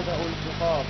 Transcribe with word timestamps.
يبتدأ 0.00 0.12
الخطاب 0.16 0.84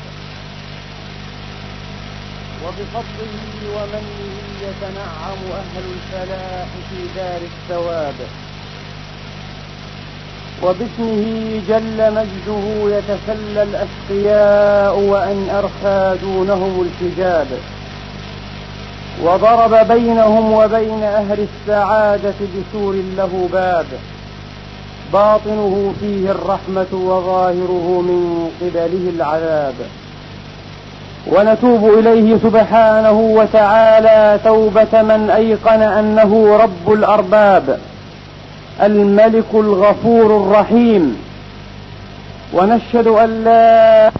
وبفضله 2.66 3.56
ومنه 3.76 4.20
يتنعم 4.62 5.58
أهل 5.60 5.82
الفلاح 5.94 6.68
في 6.90 6.96
دار 7.16 7.40
الثواب 7.42 8.14
وباسمه 10.62 11.62
جل 11.68 12.14
مجده 12.14 12.96
يتسلى 12.98 13.62
الأشقياء 13.62 14.98
وأن 14.98 15.48
أرخى 15.50 16.16
دونهم 16.22 16.82
الحجاب 16.86 17.46
وضرب 19.22 19.88
بينهم 19.88 20.52
وبين 20.52 21.02
أهل 21.02 21.48
السعادة 21.48 22.34
بسور 22.56 22.94
له 23.16 23.48
باب 23.52 23.86
باطنه 25.12 25.92
فيه 26.00 26.30
الرحمة 26.30 26.92
وظاهره 26.92 28.00
من 28.02 28.50
قبله 28.60 29.10
العذاب 29.16 29.74
ونتوب 31.32 31.98
إليه 31.98 32.36
سبحانه 32.36 33.12
وتعالى 33.20 34.40
توبة 34.44 35.02
من 35.02 35.30
أيقن 35.36 35.82
أنه 35.82 36.56
رب 36.62 36.92
الأرباب 36.92 37.78
الملك 38.82 39.44
الغفور 39.54 40.36
الرحيم 40.36 41.16
ونشهد 42.54 43.06
أن 43.06 43.44
لا 43.44 44.10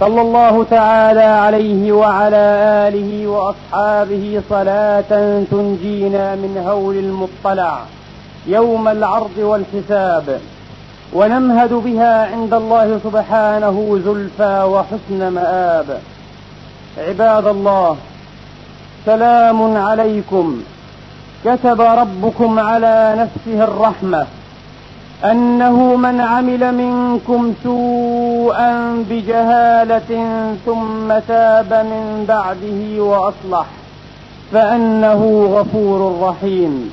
صلى 0.00 0.20
الله 0.20 0.64
تعالى 0.70 1.20
عليه 1.22 1.92
وعلى 1.92 2.42
آله 2.88 3.26
وأصحابه 3.26 4.40
صلاة 4.50 5.44
تنجينا 5.50 6.34
من 6.34 6.64
هول 6.68 6.96
المطلع 6.98 7.78
يوم 8.46 8.88
العرض 8.88 9.38
والحساب 9.38 10.38
ونمهد 11.14 11.72
بها 11.72 12.26
عند 12.32 12.54
الله 12.54 13.00
سبحانه 13.04 14.00
زلفى 14.04 14.62
وحسن 14.62 15.28
مآب 15.34 15.98
عباد 17.08 17.46
الله 17.46 17.96
سلام 19.06 19.76
عليكم 19.76 20.62
كتب 21.44 21.80
ربكم 21.80 22.58
على 22.60 23.14
نفسه 23.18 23.64
الرحمه 23.64 24.26
انه 25.24 25.96
من 25.96 26.20
عمل 26.20 26.74
منكم 26.74 27.54
سوءا 27.62 29.04
بجهاله 29.10 30.28
ثم 30.66 31.18
تاب 31.28 31.72
من 31.72 32.24
بعده 32.28 33.02
واصلح 33.04 33.66
فانه 34.52 35.44
غفور 35.52 36.18
رحيم 36.22 36.92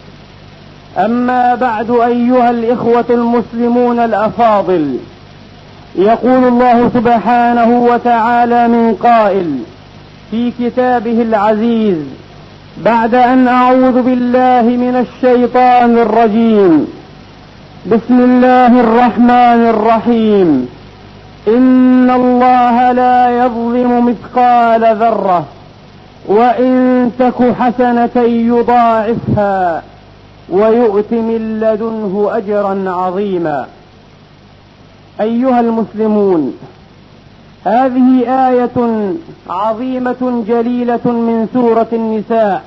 أما 0.97 1.55
بعد 1.55 1.91
أيها 1.91 2.49
الإخوة 2.49 3.05
المسلمون 3.09 3.99
الأفاضل 3.99 4.97
يقول 5.95 6.43
الله 6.43 6.89
سبحانه 6.93 7.79
وتعالى 7.91 8.67
من 8.67 8.93
قائل 8.93 9.51
في 10.31 10.51
كتابه 10.59 11.21
العزيز 11.21 11.97
بعد 12.85 13.15
أن 13.15 13.47
أعوذ 13.47 14.01
بالله 14.01 14.61
من 14.61 15.05
الشيطان 15.07 15.97
الرجيم 15.97 16.87
بسم 17.87 18.19
الله 18.19 18.79
الرحمن 18.79 19.69
الرحيم 19.69 20.69
إن 21.47 22.11
الله 22.11 22.91
لا 22.91 23.45
يظلم 23.45 24.05
مثقال 24.05 24.95
ذرة 24.97 25.43
وإن 26.27 27.11
تك 27.19 27.53
حسنة 27.59 28.21
يضاعفها 28.25 29.81
ويؤت 30.51 31.11
من 31.13 31.59
لدنه 31.59 32.29
اجرا 32.31 32.91
عظيما 32.91 33.67
ايها 35.21 35.59
المسلمون 35.59 36.53
هذه 37.65 38.21
ايه 38.49 39.07
عظيمه 39.49 40.43
جليله 40.47 41.05
من 41.05 41.47
سوره 41.53 41.87
النساء 41.93 42.61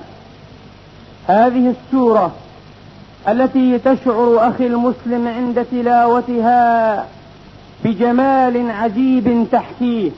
هذه 1.27 1.71
السوره 1.73 2.33
التي 3.29 3.79
تشعر 3.79 4.49
اخي 4.49 4.67
المسلم 4.67 5.29
عند 5.29 5.65
تلاوتها 5.71 7.05
بجمال 7.85 8.71
عجيب 8.71 9.47
تحكيه 9.53 10.11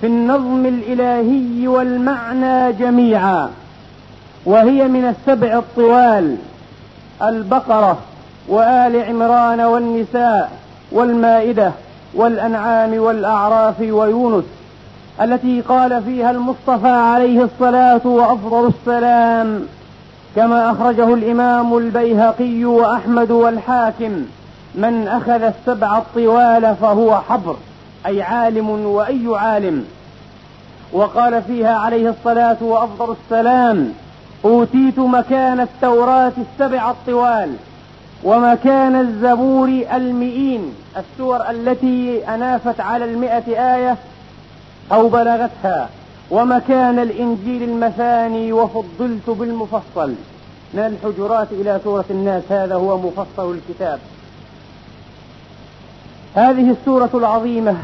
في 0.00 0.06
النظم 0.06 0.66
الالهي 0.66 1.68
والمعنى 1.68 2.72
جميعا 2.72 3.50
وهي 4.46 4.88
من 4.88 5.04
السبع 5.04 5.58
الطوال 5.58 6.36
البقرة 7.22 7.98
وآل 8.48 9.04
عمران 9.08 9.60
والنساء 9.60 10.50
والمائدة 10.92 11.72
والأنعام 12.14 12.98
والأعراف 12.98 13.80
ويونس 13.80 14.44
التي 15.22 15.60
قال 15.60 16.02
فيها 16.02 16.30
المصطفى 16.30 16.88
عليه 16.88 17.42
الصلاة 17.42 18.00
وأفضل 18.04 18.66
السلام 18.66 19.62
كما 20.36 20.70
أخرجه 20.70 21.14
الإمام 21.14 21.76
البيهقي 21.78 22.64
وأحمد 22.64 23.30
والحاكم 23.30 24.24
من 24.74 25.08
أخذ 25.08 25.42
السبع 25.42 25.98
الطوال 25.98 26.76
فهو 26.80 27.20
حبر 27.28 27.56
أي 28.06 28.22
عالم 28.22 28.86
وأي 28.86 29.26
عالم 29.36 29.84
وقال 30.92 31.42
فيها 31.42 31.78
عليه 31.78 32.08
الصلاة 32.10 32.56
وأفضل 32.60 33.16
السلام 33.24 33.92
أوتيت 34.44 34.98
مكان 34.98 35.60
التوراة 35.60 36.32
السبع 36.38 36.90
الطوال 36.90 37.52
ومكان 38.24 38.96
الزبور 39.00 39.68
المئين 39.92 40.74
السور 40.96 41.50
التي 41.50 42.28
أنافت 42.34 42.80
على 42.80 43.04
المئة 43.04 43.74
آية 43.76 43.96
أو 44.92 45.08
بلغتها 45.08 45.88
ومكان 46.30 46.98
الإنجيل 46.98 47.62
المثاني 47.62 48.52
وفضلت 48.52 49.30
بالمفصل 49.30 50.14
من 50.74 50.80
الحجرات 50.80 51.48
إلى 51.52 51.80
سورة 51.84 52.04
الناس 52.10 52.42
هذا 52.50 52.74
هو 52.74 52.98
مفصل 52.98 53.54
الكتاب 53.54 53.98
هذه 56.34 56.70
السورة 56.70 57.10
العظيمة 57.14 57.76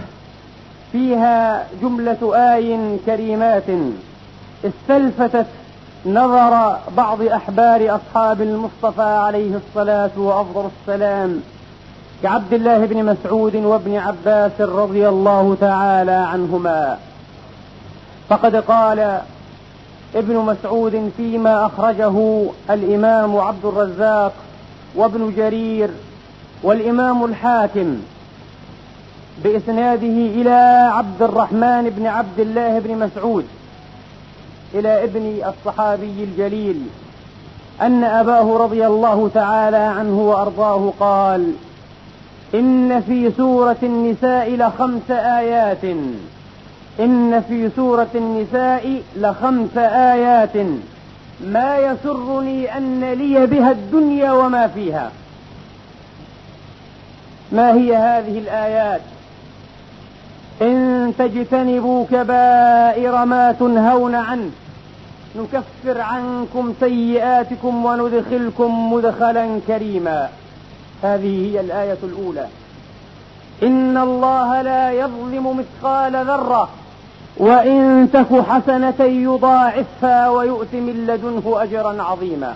فيها 0.93 1.67
جملة 1.83 2.35
آي 2.55 2.99
كريمات 3.07 3.65
استلفتت 4.65 5.47
نظر 6.07 6.79
بعض 6.97 7.23
أحبار 7.23 7.97
أصحاب 7.97 8.43
المصطفى 8.43 9.03
عليه 9.03 9.51
الصلاة 9.57 10.11
وأفضل 10.17 10.65
السلام 10.81 11.41
كعبد 12.23 12.53
الله 12.55 12.79
بن 12.87 13.05
مسعود 13.05 13.57
وابن 13.57 13.97
عباس 13.97 14.61
رضي 14.61 15.09
الله 15.09 15.57
تعالى 15.61 16.11
عنهما 16.13 16.99
فقد 18.29 18.57
قال 18.57 19.21
ابن 20.17 20.37
مسعود 20.37 21.11
فيما 21.17 21.67
أخرجه 21.67 22.43
الإمام 22.71 23.37
عبد 23.37 23.65
الرزاق 23.65 24.33
وابن 24.97 25.33
جرير 25.37 25.91
والإمام 26.63 27.25
الحاكم 27.25 27.97
بإسناده 29.45 30.07
إلى 30.09 30.89
عبد 30.93 31.23
الرحمن 31.23 31.91
بن 31.91 32.07
عبد 32.07 32.41
الله 32.41 32.79
بن 32.79 32.99
مسعود 32.99 33.47
إلى 34.75 35.05
ابن 35.05 35.35
الصحابي 35.49 36.25
الجليل 36.25 36.83
أن 37.83 38.05
أباه 38.05 38.57
رضي 38.57 38.87
الله 38.87 39.31
تعالى 39.35 39.77
عنه 39.77 40.21
وأرضاه 40.21 40.93
قال 41.01 41.53
إن 42.55 43.01
في 43.03 43.31
سورة 43.37 43.77
النساء 43.83 44.57
لخمس 44.57 45.11
آيات 45.11 45.85
إن 47.01 47.41
في 47.41 47.71
سورة 47.77 48.07
النساء 48.15 49.03
لخمس 49.17 49.77
آيات 49.87 50.57
ما 51.47 51.79
يسرني 51.79 52.77
أن 52.77 53.05
لي 53.13 53.47
بها 53.47 53.71
الدنيا 53.71 54.33
وما 54.33 54.67
فيها 54.67 55.11
ما 57.53 57.73
هي 57.73 57.97
هذه 57.97 58.39
الآيات 58.39 59.01
إن 60.63 61.13
تجتنبوا 61.19 62.07
كبائر 62.13 63.25
ما 63.25 63.53
تنهون 63.53 64.15
عنه 64.15 64.51
نكفر 65.39 66.01
عنكم 66.01 66.75
سيئاتكم 66.81 67.85
وندخلكم 67.85 68.93
مدخلا 68.93 69.59
كريما 69.67 70.29
هذه 71.03 71.51
هي 71.53 71.61
الآية 71.61 71.97
الأولى 72.03 72.47
إن 73.63 73.97
الله 73.99 74.63
لا 74.63 74.93
يظلم 74.93 75.57
مثقال 75.59 76.17
ذرة 76.27 76.69
وإن 77.37 78.09
تك 78.13 78.45
حسنة 78.51 79.01
يضاعفها 79.07 80.29
ويؤت 80.29 80.75
من 80.75 81.05
لدنه 81.09 81.63
أجرا 81.63 82.03
عظيما 82.03 82.55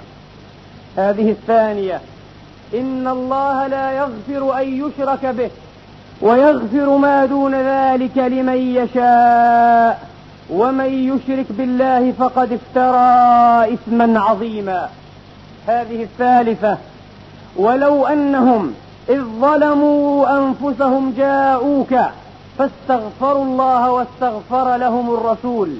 هذه 0.97 1.31
الثانية 1.31 2.01
إن 2.75 3.09
الله 3.09 3.67
لا 3.67 3.93
يغفر 3.93 4.59
أن 4.63 4.69
يشرك 4.87 5.27
به 5.27 5.51
ويغفر 6.23 6.97
ما 6.97 7.25
دون 7.25 7.55
ذلك 7.55 8.19
لمن 8.19 8.55
يشاء 8.77 10.09
ومن 10.51 10.85
يشرك 11.15 11.47
بالله 11.53 12.13
فقد 12.13 12.53
افترى 12.53 13.75
اثما 13.75 14.21
عظيما 14.21 14.89
هذه 15.67 16.03
الثالثه 16.03 16.79
ولو 17.57 18.07
انهم 18.07 18.75
اذ 19.09 19.21
ظلموا 19.41 20.39
انفسهم 20.39 21.15
جاءوك 21.17 21.95
فاستغفروا 22.59 23.45
الله 23.45 23.93
واستغفر 23.93 24.77
لهم 24.77 25.15
الرسول 25.15 25.75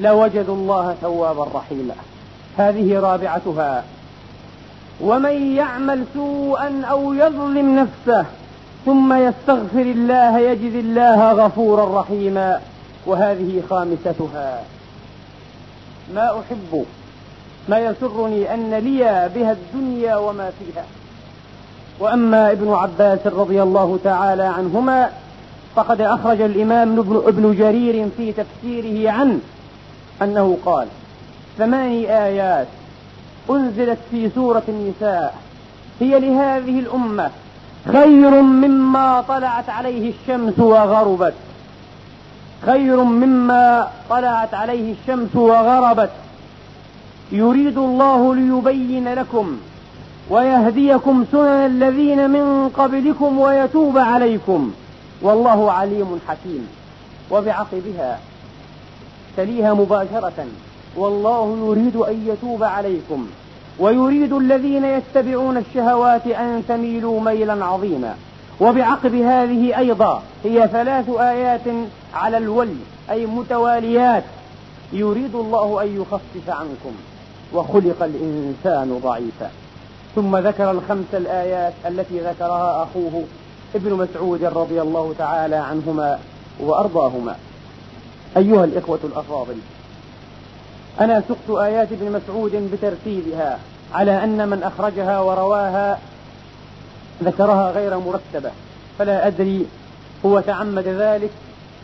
لوجدوا 0.00 0.54
الله 0.54 0.94
توابا 1.02 1.46
رحيما 1.54 1.94
هذه 2.58 3.00
رابعتها 3.00 3.84
ومن 5.00 5.56
يعمل 5.56 6.04
سوءا 6.14 6.82
او 6.90 7.12
يظلم 7.12 7.76
نفسه 7.76 8.24
ثم 8.86 9.12
يستغفر 9.12 9.80
الله 9.80 10.38
يجد 10.38 10.74
الله 10.74 11.32
غفورا 11.32 12.00
رحيما 12.00 12.60
وهذه 13.06 13.62
خامستها 13.70 14.62
ما 16.14 16.30
أحب 16.40 16.84
ما 17.68 17.78
يسرني 17.78 18.54
أن 18.54 18.74
لي 18.74 19.30
بها 19.34 19.52
الدنيا 19.52 20.16
وما 20.16 20.50
فيها 20.58 20.84
وأما 22.00 22.52
ابن 22.52 22.72
عباس 22.72 23.26
رضي 23.26 23.62
الله 23.62 23.98
تعالى 24.04 24.42
عنهما 24.44 25.08
فقد 25.76 26.00
أخرج 26.00 26.40
الإمام 26.40 26.98
ابن, 26.98 27.56
جرير 27.58 28.08
في 28.16 28.32
تفسيره 28.32 29.10
عنه 29.10 29.38
أنه 30.22 30.56
قال 30.66 30.86
ثماني 31.58 32.24
آيات 32.24 32.66
أنزلت 33.50 33.98
في 34.10 34.30
سورة 34.30 34.62
النساء 34.68 35.34
هي 36.00 36.20
لهذه 36.20 36.78
الأمة 36.78 37.30
خير 37.88 38.30
مما 38.42 39.24
طلعت 39.28 39.68
عليه 39.68 40.12
الشمس 40.12 40.58
وغربت 40.58 41.34
خير 42.66 43.02
مما 43.04 43.88
طلعت 44.10 44.54
عليه 44.54 44.92
الشمس 45.00 45.36
وغربت 45.36 46.10
يريد 47.32 47.78
الله 47.78 48.34
ليبين 48.34 49.14
لكم 49.14 49.56
ويهديكم 50.30 51.24
سنن 51.32 51.66
الذين 51.66 52.30
من 52.30 52.68
قبلكم 52.68 53.38
ويتوب 53.38 53.98
عليكم 53.98 54.72
والله 55.22 55.72
عليم 55.72 56.20
حكيم 56.28 56.68
وبعقبها 57.30 58.18
تليها 59.36 59.74
مباشرة 59.74 60.46
والله 60.96 61.58
يريد 61.66 61.96
أن 61.96 62.26
يتوب 62.26 62.62
عليكم 62.62 63.26
ويريد 63.78 64.32
الذين 64.32 64.84
يتبعون 64.84 65.56
الشهوات 65.56 66.26
أن 66.26 66.62
تميلوا 66.68 67.20
ميلا 67.20 67.64
عظيما 67.64 68.14
وبعقب 68.60 69.14
هذه 69.14 69.78
أيضا 69.78 70.22
هي 70.44 70.68
ثلاث 70.72 71.08
آيات 71.10 71.60
على 72.14 72.38
الولي 72.38 72.76
أي 73.10 73.26
متواليات 73.26 74.24
يريد 74.92 75.34
الله 75.34 75.82
أن 75.82 76.00
يخفف 76.00 76.48
عنكم 76.50 76.92
وخلق 77.54 78.02
الإنسان 78.02 79.00
ضعيفا 79.04 79.50
ثم 80.16 80.36
ذكر 80.36 80.70
الخمس 80.70 81.06
الآيات 81.14 81.72
التي 81.88 82.18
ذكرها 82.20 82.82
أخوه 82.82 83.24
ابن 83.74 83.92
مسعود 83.94 84.44
رضي 84.44 84.82
الله 84.82 85.14
تعالى 85.18 85.56
عنهما 85.56 86.18
وأرضاهما 86.60 87.36
أيها 88.36 88.64
الإخوة 88.64 88.98
الأفاضل 89.04 89.56
أنا 91.00 91.22
سقت 91.28 91.50
آيات 91.56 91.92
ابن 91.92 92.12
مسعود 92.12 92.70
بترتيبها 92.72 93.58
على 93.94 94.24
أن 94.24 94.48
من 94.48 94.62
أخرجها 94.62 95.20
ورواها 95.20 95.98
ذكرها 97.24 97.70
غير 97.70 97.98
مرتبة 97.98 98.50
فلا 98.98 99.26
أدري 99.26 99.66
هو 100.26 100.40
تعمد 100.40 100.88
ذلك 100.88 101.30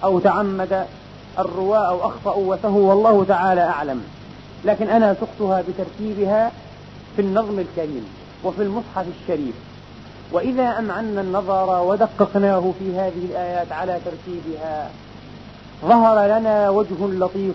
أو 0.05 0.19
تعمد 0.19 0.87
الرواة 1.39 1.89
أو 1.91 2.07
أخطأوا 2.09 2.55
وسهوا 2.55 2.95
والله 2.95 3.25
تعالى 3.25 3.61
أعلم 3.63 4.03
لكن 4.65 4.89
أنا 4.89 5.17
سقتها 5.21 5.63
بترتيبها 5.63 6.51
في 7.17 7.23
النظم 7.23 7.59
الكريم 7.59 8.07
وفي 8.45 8.63
المصحف 8.63 9.07
الشريف 9.23 9.55
وإذا 10.33 10.63
أمعنا 10.79 11.21
النظر 11.21 11.81
ودققناه 11.83 12.73
في 12.79 12.97
هذه 12.97 13.25
الآيات 13.31 13.73
على 13.73 13.99
ترتيبها 14.05 14.91
ظهر 15.85 16.39
لنا 16.39 16.71
وجه 16.71 16.97
لطيف 17.07 17.55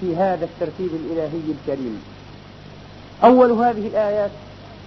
في 0.00 0.16
هذا 0.16 0.44
الترتيب 0.44 0.88
الإلهي 0.94 1.26
الكريم 1.58 2.02
أول 3.24 3.50
هذه 3.50 3.86
الآيات 3.86 4.30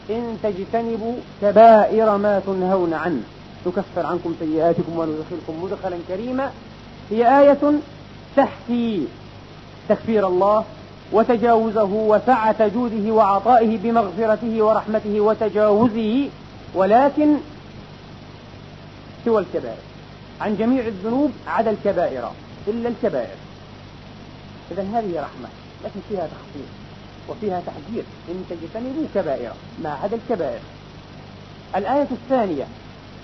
إن 0.10 0.38
تجتنبوا 0.44 1.14
كبائر 1.42 2.18
ما 2.18 2.40
تنهون 2.40 2.94
عنه 2.94 3.22
نكفر 3.68 4.06
عنكم 4.06 4.36
سيئاتكم 4.40 5.00
وندخلكم 5.00 5.64
مدخلا 5.64 5.98
كريما 6.08 6.52
هي 7.10 7.40
آية 7.40 7.74
تحكي 8.38 9.08
تكفير 9.90 10.28
الله 10.28 10.64
وتجاوزه 11.14 11.84
وسعة 11.84 12.68
جوده 12.68 13.12
وعطائه 13.12 13.78
بمغفرته 13.78 14.64
ورحمته 14.64 15.22
وتجاوزه 15.22 16.28
ولكن 16.76 17.38
سوى 19.26 19.42
الكبائر 19.42 19.78
عن 20.42 20.58
جميع 20.58 20.88
الذنوب 20.88 21.32
عدا 21.48 21.72
الكبائر 21.72 22.32
إلا 22.68 22.90
الكبائر 22.90 23.36
إذا 24.72 24.82
هذه 24.82 25.12
رحمة 25.16 25.50
لكن 25.86 26.00
فيها 26.10 26.28
تخفيف 26.28 26.68
وفيها 27.30 27.62
تحذير 27.68 28.04
إن 28.30 28.44
تجتنبوا 28.50 29.06
كبائر 29.16 29.52
ما 29.84 29.90
عدا 30.04 30.16
الكبائر 30.18 30.60
الآية 31.76 32.08
الثانية 32.12 32.64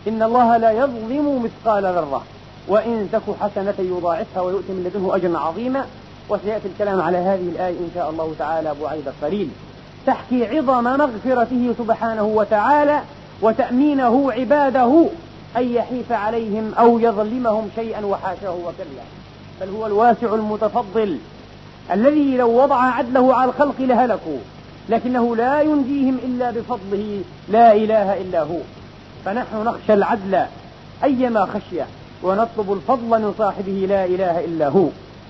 إن 0.08 0.24
الله 0.24 0.58
لا 0.58 0.72
يظلم 0.72 1.44
مثقال 1.44 1.84
ذرة 1.86 2.24
وإن 2.68 3.10
تك 3.12 3.22
حسنة 3.42 3.74
يضاعفها 3.80 4.42
ويؤتي 4.44 4.72
من 4.72 4.84
لدنه 4.84 5.16
أجرا 5.16 5.38
عظيما 5.40 5.86
وسيأتي 6.30 6.68
الكلام 6.68 7.02
على 7.02 7.18
هذه 7.18 7.50
الآية 7.56 7.80
إن 7.80 7.90
شاء 7.96 8.10
الله 8.10 8.34
تعالى 8.40 8.74
بعيد 8.82 9.10
قليل 9.22 9.50
تحكي 10.06 10.58
عظم 10.58 10.84
مغفرته 10.84 11.74
سبحانه 11.78 12.24
وتعالى 12.24 13.02
وتأمينه 13.42 14.32
عباده 14.32 15.06
أن 15.58 15.74
يحيف 15.74 16.12
عليهم 16.12 16.74
أو 16.80 17.00
يظلمهم 17.00 17.70
شيئا 17.76 18.06
وحاشاه 18.06 18.52
وكلا 18.56 19.04
بل 19.62 19.70
هو 19.70 19.86
الواسع 19.86 20.34
المتفضل 20.34 21.18
الذي 21.92 22.38
لو 22.38 22.50
وضع 22.62 22.82
عدله 22.84 23.36
على 23.36 23.50
الخلق 23.50 23.76
لهلكوا 23.80 24.38
لكنه 24.90 25.36
لا 25.36 25.62
ينجيهم 25.62 26.18
إلا 26.24 26.52
بفضله 26.52 27.22
لا 27.50 27.74
إله 27.74 28.18
إلا 28.22 28.42
هو 28.42 28.58
فنحن 29.26 29.64
نخشى 29.64 29.94
العدل 29.94 30.46
أيما 31.04 31.46
خشية 31.46 31.86
ونطلب 32.24 32.74
الفضل 32.74 33.06
من 33.22 33.34
صاحبه 33.38 33.86
لا 33.90 34.06
إله 34.06 34.46
إلا 34.46 34.68
هو 34.68 34.88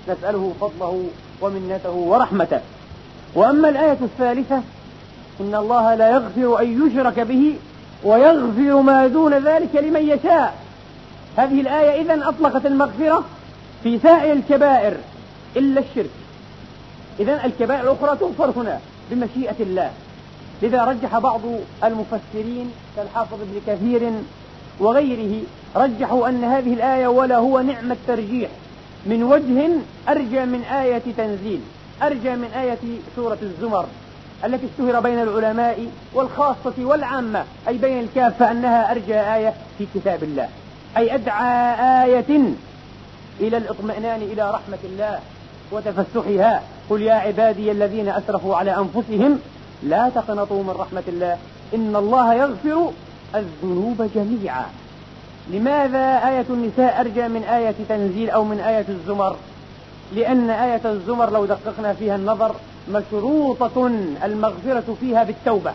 نسأله 0.08 0.52
فضله 0.60 1.04
ومنته 1.40 1.90
ورحمته 1.94 2.60
وأما 3.34 3.68
الآية 3.68 3.98
الثالثة 4.02 4.62
إن 5.40 5.54
الله 5.54 5.94
لا 5.94 6.10
يغفر 6.10 6.60
أن 6.60 6.86
يشرك 6.86 7.20
به 7.20 7.54
ويغفر 8.04 8.80
ما 8.80 9.06
دون 9.06 9.34
ذلك 9.34 9.76
لمن 9.76 10.08
يشاء 10.08 10.54
هذه 11.36 11.60
الآية 11.60 12.02
إذا 12.02 12.28
أطلقت 12.28 12.66
المغفرة 12.66 13.24
في 13.82 13.98
سائر 13.98 14.32
الكبائر 14.32 14.94
إلا 15.56 15.80
الشرك 15.80 16.10
إذا 17.20 17.44
الكبائر 17.46 17.82
الأخرى 17.92 18.16
تغفر 18.18 18.60
هنا 18.60 18.80
بمشيئة 19.10 19.56
الله 19.60 19.90
لذا 20.62 20.84
رجح 20.84 21.18
بعض 21.18 21.40
المفسرين 21.84 22.70
كالحافظ 22.96 23.38
ابن 23.40 23.60
كثير 23.66 24.10
وغيره 24.80 25.42
رجحوا 25.76 26.28
أن 26.28 26.44
هذه 26.44 26.74
الآية 26.74 27.06
ولا 27.06 27.36
هو 27.36 27.60
نعم 27.60 27.92
الترجيح 27.92 28.50
من 29.06 29.22
وجه 29.22 29.68
أرجى 30.08 30.44
من 30.46 30.62
آية 30.62 31.02
تنزيل 31.16 31.60
أرجى 32.02 32.30
من 32.36 32.44
آية 32.54 32.78
سورة 33.16 33.38
الزمر 33.42 33.86
التي 34.44 34.66
اشتهر 34.66 35.00
بين 35.00 35.18
العلماء 35.22 35.86
والخاصة 36.14 36.72
والعامة 36.78 37.44
أي 37.68 37.78
بين 37.78 38.00
الكافة 38.00 38.50
أنها 38.50 38.90
أرجى 38.92 39.20
آية 39.20 39.52
في 39.78 39.86
كتاب 39.94 40.22
الله 40.22 40.48
أي 40.96 41.14
أدعى 41.14 41.74
آية 42.04 42.54
إلى 43.40 43.56
الاطمئنان 43.56 44.22
إلى 44.22 44.50
رحمة 44.50 44.78
الله 44.84 45.18
وتفسحها 45.72 46.62
قل 46.90 47.02
يا 47.02 47.14
عبادي 47.14 47.72
الذين 47.72 48.08
أسرفوا 48.08 48.56
على 48.56 48.76
أنفسهم 48.76 49.38
لا 49.82 50.08
تقنطوا 50.14 50.62
من 50.62 50.74
رحمة 50.78 51.02
الله 51.08 51.36
إن 51.74 51.96
الله 51.96 52.34
يغفر 52.34 52.90
الذنوب 53.34 54.10
جميعا 54.14 54.64
لماذا 55.50 56.28
آية 56.28 56.44
النساء 56.50 57.00
أرجى 57.00 57.28
من 57.28 57.42
آية 57.42 57.74
تنزيل 57.88 58.30
أو 58.30 58.44
من 58.44 58.58
آية 58.60 58.84
الزمر 58.88 59.36
لأن 60.14 60.50
آية 60.50 60.80
الزمر 60.84 61.30
لو 61.32 61.44
دققنا 61.44 61.92
فيها 61.92 62.16
النظر 62.16 62.54
مشروطة 62.90 63.86
المغفرة 64.24 64.96
فيها 65.00 65.24
بالتوبة 65.24 65.72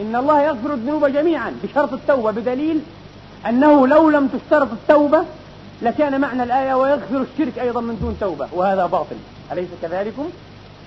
إن 0.00 0.16
الله 0.16 0.42
يغفر 0.42 0.74
الذنوب 0.74 1.06
جميعا 1.06 1.52
بشرط 1.62 1.92
التوبة 1.92 2.30
بدليل 2.30 2.80
أنه 3.48 3.86
لو 3.86 4.10
لم 4.10 4.28
تشترط 4.28 4.68
التوبة 4.72 5.24
لكان 5.82 6.20
معنى 6.20 6.42
الآية 6.42 6.74
ويغفر 6.74 7.24
الشرك 7.34 7.58
أيضا 7.58 7.80
من 7.80 7.98
دون 8.02 8.16
توبة 8.20 8.48
وهذا 8.52 8.86
باطل 8.86 9.16
أليس 9.52 9.68
كذلكم؟ 9.82 10.28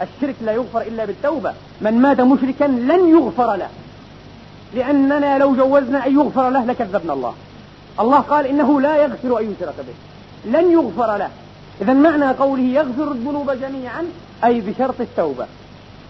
الشرك 0.01 0.35
لا 0.41 0.51
يغفر 0.51 0.81
إلا 0.81 1.05
بالتوبة 1.05 1.53
من 1.81 1.93
مات 2.01 2.21
مشركا 2.21 2.63
لن 2.63 3.09
يغفر 3.09 3.55
له 3.55 3.67
لأننا 4.75 5.37
لو 5.37 5.55
جوزنا 5.55 6.05
أن 6.07 6.15
يغفر 6.15 6.49
له 6.49 6.65
لكذبنا 6.65 7.13
الله 7.13 7.33
الله 7.99 8.19
قال 8.19 8.45
إنه 8.45 8.81
لا 8.81 8.95
يغفر 8.97 9.39
أن 9.39 9.43
يشرك 9.51 9.75
به 9.77 9.93
لن 10.59 10.71
يغفر 10.71 11.17
له 11.17 11.29
إذا 11.81 11.93
معنى 11.93 12.25
قوله 12.31 12.63
يغفر 12.63 13.11
الذنوب 13.11 13.51
جميعا 13.51 14.05
أي 14.43 14.61
بشرط 14.61 15.01
التوبة 15.01 15.45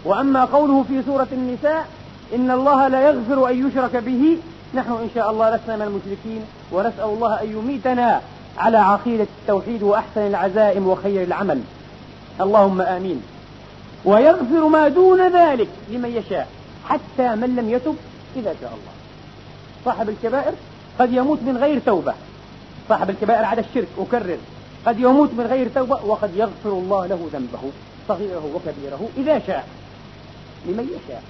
وأما 0.04 0.44
قوله 0.44 0.82
في 0.88 1.02
سورة 1.06 1.28
النساء 1.32 1.86
إن 2.34 2.50
الله 2.50 2.88
لا 2.88 3.00
يغفر 3.08 3.48
أن 3.50 3.68
يشرك 3.68 3.96
به 3.96 4.38
نحن 4.74 4.92
إن 4.92 5.08
شاء 5.14 5.30
الله 5.30 5.56
لسنا 5.56 5.76
من 5.76 5.82
المشركين 5.82 6.42
ونسأل 6.72 7.04
الله 7.04 7.42
أن 7.42 7.52
يميتنا 7.52 8.20
على 8.58 8.78
عقيدة 8.78 9.26
التوحيد 9.40 9.82
وأحسن 9.82 10.20
العزائم 10.20 10.88
وخير 10.88 11.22
العمل 11.22 11.60
اللهم 12.40 12.80
آمين 12.80 13.22
ويغفر 14.04 14.68
ما 14.68 14.88
دون 14.88 15.32
ذلك 15.36 15.68
لمن 15.90 16.08
يشاء 16.16 16.48
حتى 16.88 17.36
من 17.36 17.56
لم 17.56 17.70
يتب 17.70 17.96
إذا 18.36 18.54
شاء 18.60 18.70
الله 18.70 18.92
صاحب 19.84 20.08
الكبائر 20.08 20.52
قد 20.98 21.12
يموت 21.12 21.38
من 21.42 21.56
غير 21.56 21.78
توبة 21.78 22.14
صاحب 22.88 23.10
الكبائر 23.10 23.44
على 23.44 23.60
الشرك 23.60 23.88
أكرر 23.98 24.38
قد 24.86 25.00
يموت 25.00 25.30
من 25.38 25.46
غير 25.46 25.68
توبة 25.74 26.04
وقد 26.04 26.30
يغفر 26.36 26.70
الله 26.70 27.06
له 27.06 27.28
ذنبه 27.32 27.58
صغيره 28.08 28.42
وكبيره 28.54 29.08
إذا 29.16 29.46
شاء 29.46 29.66
لمن 30.66 30.84
يشاء 30.84 31.22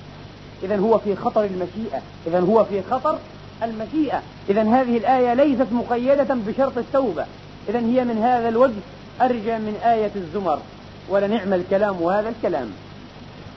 إذا 0.62 0.76
هو 0.76 0.98
في 0.98 1.16
خطر 1.16 1.44
المشيئة 1.44 2.02
إذا 2.26 2.40
هو 2.40 2.64
في 2.64 2.82
خطر 2.90 3.18
المشيئة 3.62 4.22
إذا 4.50 4.62
هذه 4.62 4.96
الآية 4.96 5.34
ليست 5.34 5.66
مقيدة 5.72 6.34
بشرط 6.34 6.78
التوبة 6.78 7.26
إذا 7.68 7.78
هي 7.78 8.04
من 8.04 8.18
هذا 8.22 8.48
الوجه 8.48 8.80
أرجى 9.20 9.52
من 9.56 9.76
آية 9.84 10.10
الزمر 10.16 10.58
ولنعم 11.10 11.52
الكلام 11.52 11.96
هذا 12.02 12.28
الكلام 12.28 12.68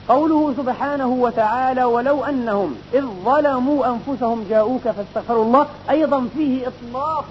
قوله 0.08 0.54
سبحانه 0.56 1.08
وتعالى 1.08 1.84
ولو 1.84 2.24
أنهم 2.24 2.74
إذ 2.94 3.00
ظلموا 3.06 3.86
أنفسهم 3.94 4.44
جاءوك 4.50 4.82
فاستغفروا 4.82 5.44
الله 5.44 5.66
أيضا 5.90 6.28
فيه 6.36 6.66
إطلاق 6.68 7.26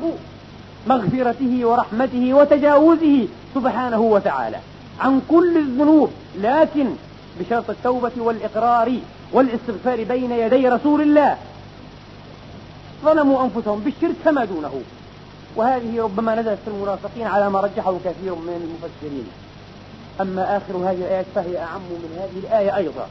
مغفرته 0.88 1.62
ورحمته 1.66 2.34
وتجاوزه 2.34 3.28
سبحانه 3.56 4.00
وتعالى 4.02 4.58
عن 5.00 5.22
كل 5.30 5.58
الذنوب 5.58 6.10
لكن 6.42 6.86
بشرط 7.40 7.70
التوبة 7.70 8.12
والإقرار 8.18 9.00
والاستغفار 9.34 10.04
بين 10.04 10.32
يدي 10.32 10.68
رسول 10.70 11.02
الله 11.02 11.38
ظلموا 13.06 13.44
أنفسهم 13.44 13.80
بالشرك 13.80 14.16
فما 14.26 14.46
دونه 14.46 14.74
وهذه 15.56 16.02
ربما 16.04 16.36
نزلت 16.36 16.60
في 16.66 16.68
المنافقين 16.68 17.28
على 17.28 17.50
ما 17.50 17.60
رجحه 17.62 17.96
كثير 18.06 18.36
من 18.36 18.62
المفسرين 18.84 19.28
أما 20.22 20.58
آخر 20.58 20.78
هذه 20.78 20.96
الآيات 21.02 21.26
فهي 21.36 21.58
أعم 21.58 21.82
من 21.82 22.18
هذه 22.22 22.40
الآية 22.48 22.76
أيضا 22.76 23.08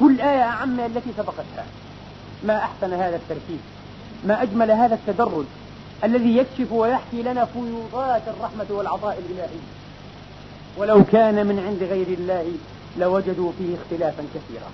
كل 0.00 0.20
آية 0.20 0.42
أعم 0.42 0.68
من 0.76 0.84
التي 0.96 1.10
سبقتها 1.16 1.64
ما 2.44 2.56
أحسن 2.58 2.92
هذا 2.92 3.16
الترتيب 3.16 3.60
ما 4.24 4.42
أجمل 4.42 4.70
هذا 4.70 4.94
التدرج 4.94 5.44
الذي 6.04 6.36
يكشف 6.36 6.72
ويحكي 6.72 7.22
لنا 7.22 7.44
فيوضات 7.44 8.22
الرحمة 8.28 8.64
والعطاء 8.70 9.18
الإلهي 9.18 9.58
ولو 10.78 11.04
كان 11.04 11.46
من 11.46 11.58
عند 11.58 11.82
غير 11.82 12.06
الله 12.08 12.46
لوجدوا 12.98 13.52
فيه 13.58 13.74
اختلافا 13.76 14.22
كثيرا 14.34 14.70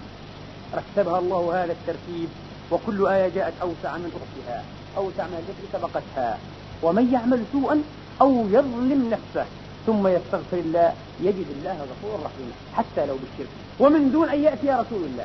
رتبها 0.75 1.19
الله 1.19 1.65
هذا 1.65 1.73
الترتيب 1.73 2.29
وكل 2.73 3.07
آية 3.07 3.29
جاءت 3.29 3.53
أوسع 3.63 3.97
من 3.97 4.11
أختها 4.21 4.65
أوسع 4.97 5.27
من 5.27 5.35
التي 5.49 5.79
سبقتها 5.79 6.39
ومن 6.83 7.13
يعمل 7.13 7.43
سوءا 7.53 7.83
أو 8.21 8.41
يظلم 8.47 9.09
نفسه 9.13 9.47
ثم 9.87 10.07
يستغفر 10.07 10.57
الله 10.59 10.93
يجد 11.21 11.47
الله 11.59 11.73
غفورا 11.73 12.17
رحيما 12.25 12.53
حتى 12.77 13.07
لو 13.07 13.15
بالشرك 13.15 13.49
ومن 13.81 14.11
دون 14.13 14.29
أن 14.29 14.43
يأتي 14.45 14.69
رسول 14.71 15.05
الله 15.05 15.25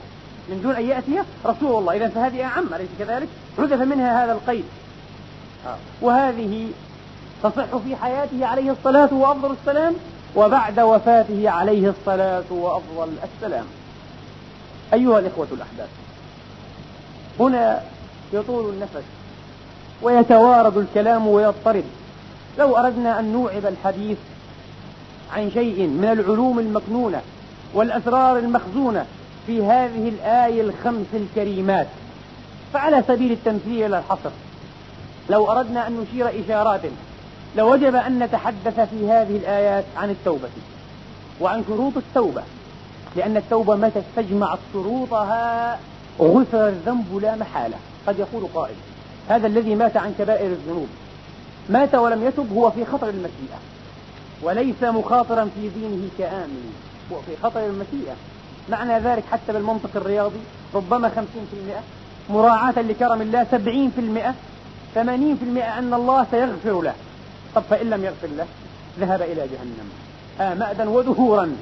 من 0.50 0.62
دون 0.62 0.76
أن 0.76 0.86
يأتي 0.90 1.20
رسول 1.46 1.80
الله 1.82 1.96
إذا 1.98 2.08
فهذه 2.10 2.44
اعم 2.44 2.74
أليس 2.74 2.90
كذلك؟ 3.00 3.28
حذف 3.58 3.82
منها 3.82 4.26
هذا 4.26 4.32
القيد 4.32 4.66
وهذه 6.02 6.68
تصح 7.44 7.78
في 7.78 7.96
حياته 7.96 8.46
عليه 8.46 8.72
الصلاة 8.72 9.14
وأفضل 9.14 9.56
السلام 9.62 9.94
وبعد 10.36 10.80
وفاته 10.80 11.50
عليه 11.50 11.90
الصلاة 11.90 12.44
وأفضل 12.52 13.10
السلام 13.36 13.66
أيها 14.94 15.20
الإخوة 15.20 15.48
الأحباب 15.52 15.88
هنا 17.40 17.82
يطول 18.34 18.74
النفس 18.74 19.04
ويتوارد 20.02 20.78
الكلام 20.78 21.28
ويضطرب 21.28 21.84
لو 22.60 22.76
أردنا 22.78 23.20
أن 23.20 23.34
نوعب 23.34 23.66
الحديث 23.66 24.18
عن 25.34 25.52
شيء 25.52 25.88
من 25.88 26.06
العلوم 26.06 26.60
المكنونة 26.60 27.22
والأسرار 27.74 28.38
المخزونة 28.40 29.06
في 29.48 29.66
هذه 29.66 30.10
الآية 30.10 30.62
الخمس 30.62 31.06
الكريمات 31.14 31.88
فعلى 32.74 33.04
سبيل 33.08 33.32
التمثيل 33.32 33.92
لا 33.92 34.00
الحصر 34.00 34.30
لو 35.30 35.52
أردنا 35.52 35.88
أن 35.88 36.00
نشير 36.00 36.46
إشارات 36.46 36.82
لوجب 37.56 37.96
أن 37.96 38.20
نتحدث 38.20 38.80
في 38.80 39.10
هذه 39.10 39.36
الآيات 39.38 39.86
عن 39.98 40.10
التوبة 40.10 40.50
وعن 41.42 41.64
شروط 41.68 41.94
التوبة 41.98 42.44
لأن 43.16 43.38
التوبة 43.38 43.76
متى 43.76 44.00
استجمعت 44.00 44.60
شروطها 44.74 45.80
غفر 46.20 46.68
الذنب 46.68 47.20
لا 47.22 47.36
محالة 47.36 47.78
قد 48.08 48.20
يقول 48.20 48.48
قائل 48.56 48.76
هذا 49.30 49.48
الذي 49.48 49.76
مات 49.76 49.98
عن 49.98 50.14
كبائر 50.20 50.52
الذنوب 50.52 50.88
مات 51.70 51.96
ولم 51.96 52.24
يتب 52.24 52.54
هو 52.54 52.72
في 52.72 52.86
خطر 52.86 53.10
المسيئة 53.10 53.60
وليس 54.44 54.84
مخاطرا 54.84 55.50
في 55.56 55.70
دينه 55.70 56.10
كآمن 56.18 56.74
وفي 57.12 57.32
خطر 57.44 57.66
المسيئة 57.66 58.14
معنى 58.70 59.00
ذلك 59.00 59.24
حتى 59.32 59.54
بالمنطق 59.54 59.90
الرياضي 59.96 60.40
ربما 60.74 61.12
50% 62.32 62.32
مراعاة 62.32 62.82
لكرم 62.82 63.22
الله 63.22 63.44
70% 64.96 64.96
80% 64.96 65.00
أن 65.78 65.94
الله 65.94 66.26
سيغفر 66.32 66.82
له 66.82 66.94
طب 67.56 67.62
فإن 67.70 67.90
لم 67.90 68.04
يغفر 68.04 68.28
له 68.28 68.46
ذهب 69.00 69.22
إلى 69.22 69.48
جهنم 69.48 69.90
آمأدا 70.42 70.90
ودهورا 70.90 71.56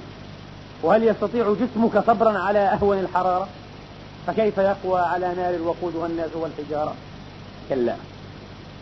وهل 0.83 1.03
يستطيع 1.03 1.55
جسمك 1.61 2.03
صبرا 2.07 2.39
على 2.39 2.59
أهون 2.59 2.99
الحرارة 2.99 3.47
فكيف 4.27 4.57
يقوى 4.57 4.99
على 4.99 5.33
نار 5.35 5.53
الوقود 5.55 5.95
والناس 5.95 6.29
والحجارة 6.35 6.93
كلا 7.69 7.95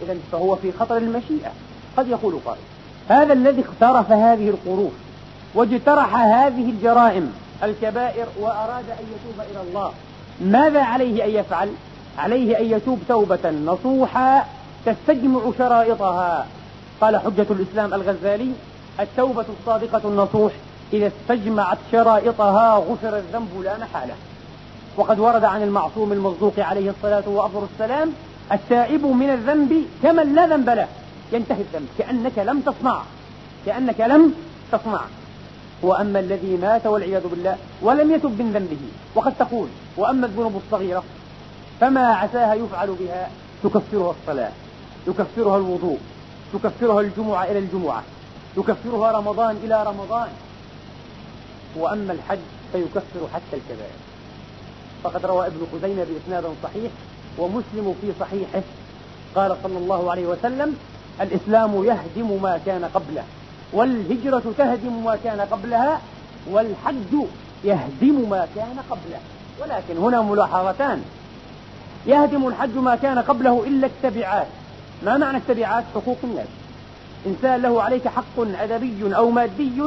إذا 0.01 0.17
فهو 0.31 0.55
في 0.55 0.71
خطر 0.71 0.97
المشيئة 0.97 1.51
قد 1.97 2.07
يقول 2.07 2.39
قائل 2.45 2.61
هذا 3.11 3.33
الذي 3.33 3.61
اقترف 3.65 4.11
هذه 4.11 4.49
القروف 4.49 4.91
واجترح 5.55 6.15
هذه 6.15 6.69
الجرائم 6.69 7.33
الكبائر 7.63 8.25
وأراد 8.39 8.85
أن 8.89 9.05
يتوب 9.05 9.45
إلى 9.51 9.69
الله 9.69 9.91
ماذا 10.41 10.81
عليه 10.83 11.25
أن 11.25 11.29
يفعل؟ 11.29 11.69
عليه 12.17 12.59
أن 12.59 12.65
يتوب 12.65 12.99
توبة 13.09 13.51
نصوحا 13.51 14.45
تستجمع 14.85 15.41
شرائطها 15.57 16.45
قال 17.01 17.17
حجة 17.19 17.45
الإسلام 17.51 17.93
الغزالي 17.93 18.51
التوبة 18.99 19.45
الصادقة 19.59 20.01
النصوح 20.09 20.51
إذا 20.93 21.07
استجمعت 21.21 21.77
شرائطها 21.91 22.75
غفر 22.77 23.17
الذنب 23.17 23.61
لا 23.63 23.77
محالة 23.77 24.13
وقد 24.97 25.19
ورد 25.19 25.43
عن 25.43 25.63
المعصوم 25.63 26.11
المصدوق 26.11 26.53
عليه 26.59 26.89
الصلاة 26.89 27.23
والسلام 27.29 27.67
السلام 27.73 28.13
التائب 28.51 29.05
من 29.05 29.29
الذنب 29.29 29.73
كمن 30.03 30.35
لا 30.35 30.47
ذنب 30.47 30.69
له 30.69 30.87
ينتهي 31.31 31.61
الذنب 31.61 31.87
كأنك 31.97 32.37
لم 32.39 32.61
تصنع 32.61 33.01
كأنك 33.65 34.01
لم 34.01 34.33
تصنع 34.71 35.01
وأما 35.81 36.19
الذي 36.19 36.57
مات 36.57 36.85
والعياذ 36.85 37.27
بالله 37.27 37.57
ولم 37.81 38.11
يتب 38.11 38.41
من 38.41 38.51
ذنبه 38.51 38.81
وقد 39.15 39.33
تقول 39.39 39.67
وأما 39.97 40.25
الذنوب 40.25 40.61
الصغيرة 40.65 41.03
فما 41.81 42.05
عساها 42.07 42.53
يفعل 42.53 42.95
بها 42.99 43.29
تكفرها 43.63 44.15
الصلاة 44.21 44.51
يكفرها 45.07 45.57
الوضوء 45.57 45.97
تكفرها 46.53 47.01
الجمعة 47.01 47.43
إلى 47.43 47.59
الجمعة 47.59 48.03
يكفرها 48.57 49.11
رمضان 49.17 49.55
إلى 49.63 49.83
رمضان 49.83 50.27
وأما 51.75 52.13
الحج 52.13 52.39
فيكفر 52.71 53.27
حتى 53.33 53.53
الكبائر 53.57 53.99
فقد 55.03 55.25
روى 55.25 55.47
ابن 55.47 55.59
خزيمة 55.73 56.03
بإسناد 56.03 56.53
صحيح 56.63 56.91
ومسلم 57.37 57.95
في 58.01 58.07
صحيحه 58.19 58.61
قال 59.35 59.57
صلى 59.63 59.77
الله 59.77 60.11
عليه 60.11 60.25
وسلم 60.27 60.75
الإسلام 61.21 61.75
يهدم 61.85 62.41
ما 62.43 62.59
كان 62.65 62.85
قبله 62.93 63.23
والهجرة 63.73 64.53
تهدم 64.57 65.03
ما 65.05 65.17
كان 65.23 65.41
قبلها 65.41 65.99
والحج 66.51 67.15
يهدم 67.63 68.29
ما 68.29 68.47
كان 68.55 68.79
قبله 68.89 69.19
ولكن 69.61 69.97
هنا 69.97 70.21
ملاحظتان 70.21 71.01
يهدم 72.07 72.47
الحج 72.47 72.75
ما 72.77 72.95
كان 72.95 73.19
قبله 73.19 73.63
إلا 73.67 73.87
التبعات 73.87 74.47
ما 75.03 75.17
معنى 75.17 75.37
التبعات 75.37 75.83
حقوق 75.95 76.17
الناس 76.23 76.47
إنسان 77.27 77.61
له 77.61 77.83
عليك 77.83 78.07
حق 78.07 78.39
أدبي 78.39 79.15
أو 79.15 79.29
مادي 79.29 79.81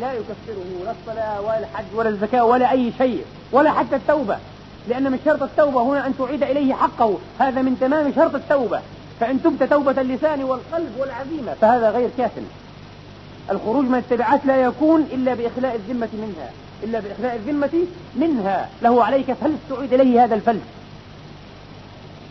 لا 0.00 0.12
يكفره 0.12 0.84
لا 0.84 0.94
الصلاة 1.00 1.40
ولا 1.40 1.58
الحج 1.58 1.84
ولا 1.94 2.08
الزكاة 2.08 2.44
ولا 2.44 2.70
أي 2.70 2.92
شيء 2.98 3.24
ولا 3.52 3.70
حتى 3.70 3.96
التوبة 3.96 4.38
لأن 4.88 5.12
من 5.12 5.18
شرط 5.24 5.42
التوبة 5.42 5.82
هنا 5.82 6.06
أن 6.06 6.14
تعيد 6.18 6.42
إليه 6.42 6.74
حقه 6.74 7.16
هذا 7.38 7.62
من 7.62 7.78
تمام 7.80 8.12
شرط 8.14 8.34
التوبة 8.34 8.80
فإن 9.20 9.42
تبت 9.42 9.62
توبة 9.62 10.00
اللسان 10.00 10.44
والقلب 10.44 10.94
والعزيمة 10.98 11.54
فهذا 11.60 11.90
غير 11.90 12.10
كافٍ 12.18 12.30
الخروج 13.50 13.84
من 13.84 13.98
التبعات 13.98 14.46
لا 14.46 14.56
يكون 14.62 15.00
إلا 15.00 15.34
بإخلاء 15.34 15.74
الذمة 15.74 16.08
منها 16.14 16.50
إلا 16.82 17.00
بإخلاء 17.00 17.36
الذمة 17.36 17.70
منها 18.16 18.68
له 18.82 19.04
عليك 19.04 19.32
فلس 19.32 19.56
تعيد 19.70 19.92
إليه 19.92 20.24
هذا 20.24 20.34
الفلس 20.34 20.60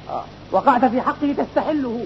آه. 0.09 0.23
وقعت 0.51 0.85
في 0.85 1.01
حقه 1.01 1.35
تستحله 1.37 2.05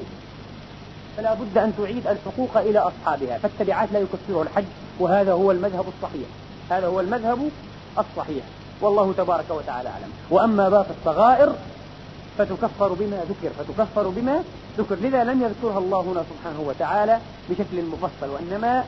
فلا 1.17 1.33
بد 1.33 1.57
أن 1.57 1.73
تعيد 1.77 2.07
الحقوق 2.07 2.57
إلى 2.57 2.79
أصحابها 2.79 3.37
فالتبعات 3.37 3.89
لا 3.91 3.99
يكفره 3.99 4.41
الحج 4.41 4.63
وهذا 4.99 5.33
هو 5.33 5.51
المذهب 5.51 5.85
الصحيح 5.87 6.27
هذا 6.69 6.87
هو 6.87 6.99
المذهب 6.99 7.49
الصحيح 7.99 8.43
والله 8.81 9.13
تبارك 9.17 9.45
وتعالى 9.51 9.89
أعلم 9.89 10.09
وأما 10.29 10.69
باقي 10.69 10.89
الصغائر 11.01 11.55
فتكفر 12.37 12.93
بما 12.93 13.23
ذكر 13.29 13.53
فتكفر 13.59 14.09
بما 14.09 14.43
ذكر 14.77 14.95
لذا 14.95 15.23
لم 15.23 15.41
يذكرها 15.41 15.79
الله 15.79 16.01
هنا 16.01 16.23
سبحانه 16.29 16.61
وتعالى 16.67 17.19
بشكل 17.49 17.85
مفصل 17.85 18.29
وإنما 18.29 18.85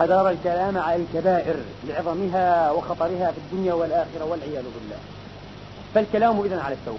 أدار 0.00 0.30
الكلام 0.30 0.78
على 0.78 1.02
الكبائر 1.02 1.54
لعظمها 1.88 2.70
وخطرها 2.70 3.30
في 3.32 3.38
الدنيا 3.38 3.74
والآخرة 3.74 4.24
والعياذ 4.24 4.64
بالله 4.80 4.98
فالكلام 5.94 6.40
إذن 6.40 6.58
على 6.58 6.74
التوبة 6.74 6.98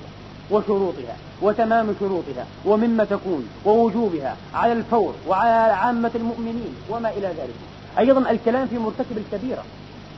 وشروطها 0.52 1.16
وتمام 1.42 1.96
شروطها 2.00 2.46
ومما 2.66 3.04
تكون 3.04 3.48
ووجوبها 3.66 4.36
على 4.54 4.74
الفور 4.74 5.14
وعلى 5.28 5.74
عامة 5.74 6.12
المؤمنين 6.16 6.76
وما 6.90 7.10
إلى 7.10 7.28
ذلك 7.28 7.54
أيضا 8.00 8.32
الكلام 8.32 8.68
في 8.68 8.78
مرتكب 8.80 9.18
الكبيرة 9.18 9.64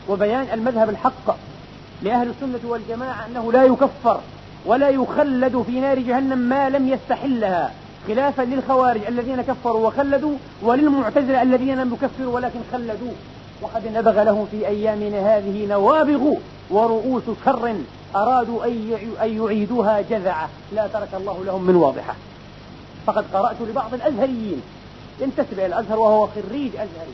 وبيان 0.10 0.48
المذهب 0.54 0.90
الحق 0.90 1.38
لأهل 2.02 2.30
السنة 2.30 2.70
والجماعة 2.72 3.26
أنه 3.26 3.52
لا 3.52 3.64
يكفر 3.64 4.20
ولا 4.66 4.90
يخلد 4.90 5.62
في 5.62 5.80
نار 5.80 6.00
جهنم 6.00 6.38
ما 6.38 6.70
لم 6.70 6.90
يستحلها 6.90 7.72
خلافا 8.08 8.42
للخوارج 8.42 9.02
الذين 9.08 9.42
كفروا 9.42 9.88
وخلدوا 9.88 10.34
وللمعتزلة 10.64 11.42
الذين 11.42 11.80
لم 11.82 11.94
يكفروا 11.94 12.36
ولكن 12.36 12.60
خلدوا 12.72 13.12
وقد 13.62 13.84
نبغ 13.94 14.24
لهم 14.24 14.46
في 14.52 14.68
أيامنا 14.68 15.36
هذه 15.38 15.66
نوابغ 15.68 16.34
ورؤوس 16.70 17.24
شر 17.46 17.76
أرادوا 18.16 18.66
أن 18.66 18.92
يعيدوها 19.24 20.02
جذعة 20.02 20.50
لا 20.76 20.88
ترك 20.88 21.10
الله 21.14 21.44
لهم 21.46 21.64
من 21.64 21.76
واضحة 21.76 22.16
فقد 23.06 23.26
قرأت 23.34 23.56
لبعض 23.70 23.94
الأزهريين 23.94 24.62
ينتسب 25.22 25.54
إلى 25.54 25.66
الأزهر 25.66 26.00
وهو 26.00 26.28
خريج 26.28 26.72
أزهري 26.74 27.14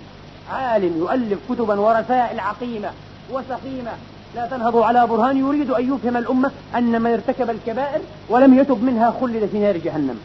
عالم 0.53 0.97
يؤلف 0.97 1.39
كتبا 1.49 1.79
ورسائل 1.79 2.39
عقيمة 2.39 2.89
وسقيمة 3.33 3.91
لا 4.35 4.47
تنهض 4.47 4.77
على 4.77 5.07
برهان 5.07 5.37
يريد 5.37 5.69
أن 5.71 5.93
يفهم 5.95 6.17
الأمة 6.17 6.51
أن 6.77 7.01
من 7.01 7.11
ارتكب 7.11 7.49
الكبائر 7.49 8.01
ولم 8.29 8.59
يتب 8.59 8.83
منها 8.83 9.11
خلد 9.21 9.49
في 9.51 9.59
نار 9.59 9.77
جهنم 9.77 10.19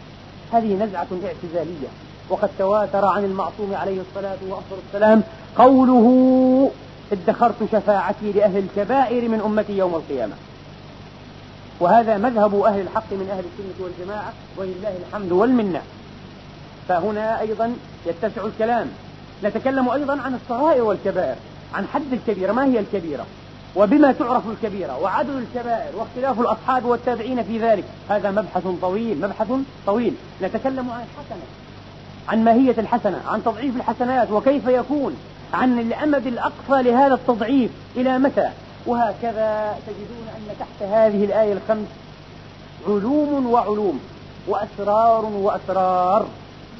هذه 0.53 0.75
نزعة 0.75 1.07
اعتزالية 1.25 1.89
وقد 2.29 2.51
تواتر 2.59 3.05
عن 3.05 3.25
المعصوم 3.25 3.75
عليه 3.75 3.99
الصلاة 4.01 4.37
والسلام 4.71 5.23
قوله 5.57 6.07
ادخرت 7.13 7.57
شفاعتي 7.73 8.33
لأهل 8.33 8.57
الكبائر 8.57 9.29
من 9.29 9.41
أمتي 9.41 9.79
يوم 9.79 9.95
القيامة 9.95 10.35
وهذا 11.81 12.17
مذهب 12.19 12.61
أهل 12.61 12.81
الحق 12.81 13.13
من 13.13 13.29
أهل 13.33 13.45
السنة 13.45 13.83
والجماعة 13.87 14.33
ولله 14.57 14.95
الحمد 15.09 15.33
والمنة 15.33 15.83
فهنا 16.89 17.41
أيضا 17.41 17.73
يتسع 18.07 18.45
الكلام 18.45 18.87
نتكلم 19.45 19.89
أيضا 19.89 20.21
عن 20.21 20.35
الصغائر 20.35 20.83
والكبائر 20.85 21.37
عن 21.75 21.87
حد 21.87 22.13
الكبيرة 22.13 22.53
ما 22.53 22.65
هي 22.65 22.79
الكبيرة 22.79 23.27
وبما 23.77 24.13
تعرف 24.13 24.43
الكبيرة 24.49 24.99
وعدد 24.99 25.31
الكبائر 25.31 25.97
واختلاف 25.97 26.41
الأصحاب 26.41 26.85
والتابعين 26.85 27.43
في 27.45 27.59
ذلك 27.59 27.85
هذا 28.09 28.31
مبحث 28.31 28.67
طويل 28.83 29.21
مبحث 29.21 29.53
طويل 29.87 30.15
نتكلم 30.43 30.91
عن 30.91 31.01
الحسنة 31.01 31.43
عن 32.29 32.45
ماهية 32.45 32.75
الحسنة 32.79 33.21
عن 33.29 33.45
تضعيف 33.45 33.77
الحسنات 33.77 34.31
وكيف 34.31 34.67
يكون 34.67 35.17
عن 35.55 35.79
الأمد 35.79 36.27
الأقصى 36.27 36.83
لهذا 36.91 37.15
التضعيف 37.15 37.71
إلى 37.97 38.19
متى 38.19 38.49
وهكذا 38.87 39.77
تجدون 39.87 40.29
أن 40.37 40.57
تحت 40.61 40.83
هذه 40.89 41.25
الآية 41.25 41.53
الخمس 41.53 41.89
علوم 42.89 43.47
وعلوم 43.47 44.01
وأسرار 44.49 45.25
وأسرار 45.25 46.27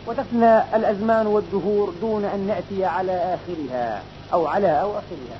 وتفنى 0.09 0.77
الأزمان 0.77 1.27
والدهور 1.27 1.93
دون 2.01 2.25
أن 2.25 2.39
نأتي 2.41 2.85
على 2.85 3.35
آخرها 3.35 4.03
أو 4.33 4.47
على 4.47 4.81
أواخرها 4.81 5.39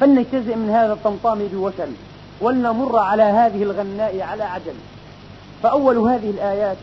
فلنجتزئ 0.00 0.54
من 0.56 0.70
هذا 0.70 0.92
الطمطام 0.92 1.38
بوشل 1.52 1.92
ولنمر 2.40 2.98
على 2.98 3.22
هذه 3.22 3.62
الغناء 3.62 4.20
على 4.20 4.44
عجل 4.44 4.74
فأول 5.62 5.96
هذه 5.96 6.30
الآيات 6.30 6.76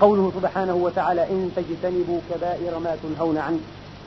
قوله 0.00 0.32
سبحانه 0.40 0.74
وتعالى 0.74 1.22
إن 1.30 1.50
تجتنبوا 1.56 2.20
كبائر 2.30 2.78
ما 2.78 2.96
تنهون 3.02 3.38
عنه 3.38 3.58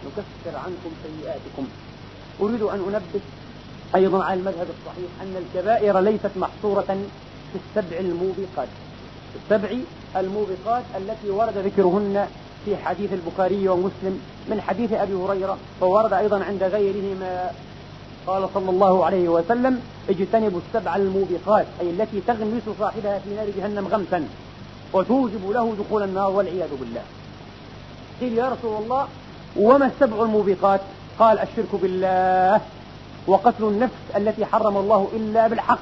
نكفر 0.06 0.58
عنكم 0.58 0.92
سيئاتكم 1.04 1.68
أريد 2.42 2.62
أن 2.62 2.80
أنبه 2.88 3.24
أيضا 3.96 4.24
على 4.24 4.40
المذهب 4.40 4.68
الصحيح 4.80 5.10
أن 5.24 5.36
الكبائر 5.38 6.00
ليست 6.00 6.32
محصورة 6.36 6.98
في 7.54 7.58
السبع 7.66 8.00
الموبقات 8.00 8.68
السبع 9.36 9.70
الموبقات 10.18 10.84
التي 10.98 11.30
ورد 11.30 11.58
ذكرهن 11.58 12.28
في 12.66 12.78
حديث 12.78 13.14
البخاري 13.14 13.68
ومسلم 13.70 14.20
من 14.50 14.62
حديث 14.62 14.94
أبي 14.94 15.14
هريرة 15.14 15.58
وورد 15.82 16.14
أيضا 16.14 16.44
عند 16.44 16.64
غيرهما 16.64 17.52
قال 18.28 18.50
صلى 18.54 18.70
الله 18.70 19.06
عليه 19.06 19.30
وسلم 19.30 19.80
اجتنبوا 20.10 20.60
السبع 20.68 20.96
الموبقات 20.96 21.66
أي 21.82 21.90
التي 21.90 22.22
تغمس 22.28 22.62
صاحبها 22.80 23.20
في 23.20 23.36
نار 23.36 23.50
جهنم 23.58 23.88
غمسا 23.88 24.26
وتوجب 24.94 25.50
له 25.52 25.76
دخول 25.80 26.04
النار 26.04 26.32
والعياذ 26.32 26.70
بالله 26.80 27.02
قيل 28.22 28.34
يا 28.38 28.50
رسول 28.50 28.84
الله 28.84 29.08
وما 29.60 29.86
السبع 29.86 30.24
الموبقات 30.24 30.82
قال 31.20 31.40
الشرك 31.40 31.76
بالله 31.82 32.62
وقتل 33.28 33.64
النفس 33.64 33.94
التي 34.18 34.46
حرم 34.46 34.78
الله 34.78 35.08
إلا 35.14 35.48
بالحق 35.48 35.80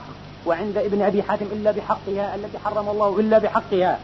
وعند 0.48 0.78
ابن 0.78 1.02
أبي 1.02 1.24
حاتم 1.24 1.46
إلا 1.52 1.72
بحقها 1.72 2.36
التي 2.36 2.60
حرم 2.66 2.90
الله 2.90 3.20
إلا 3.20 3.38
بحقها 3.38 4.00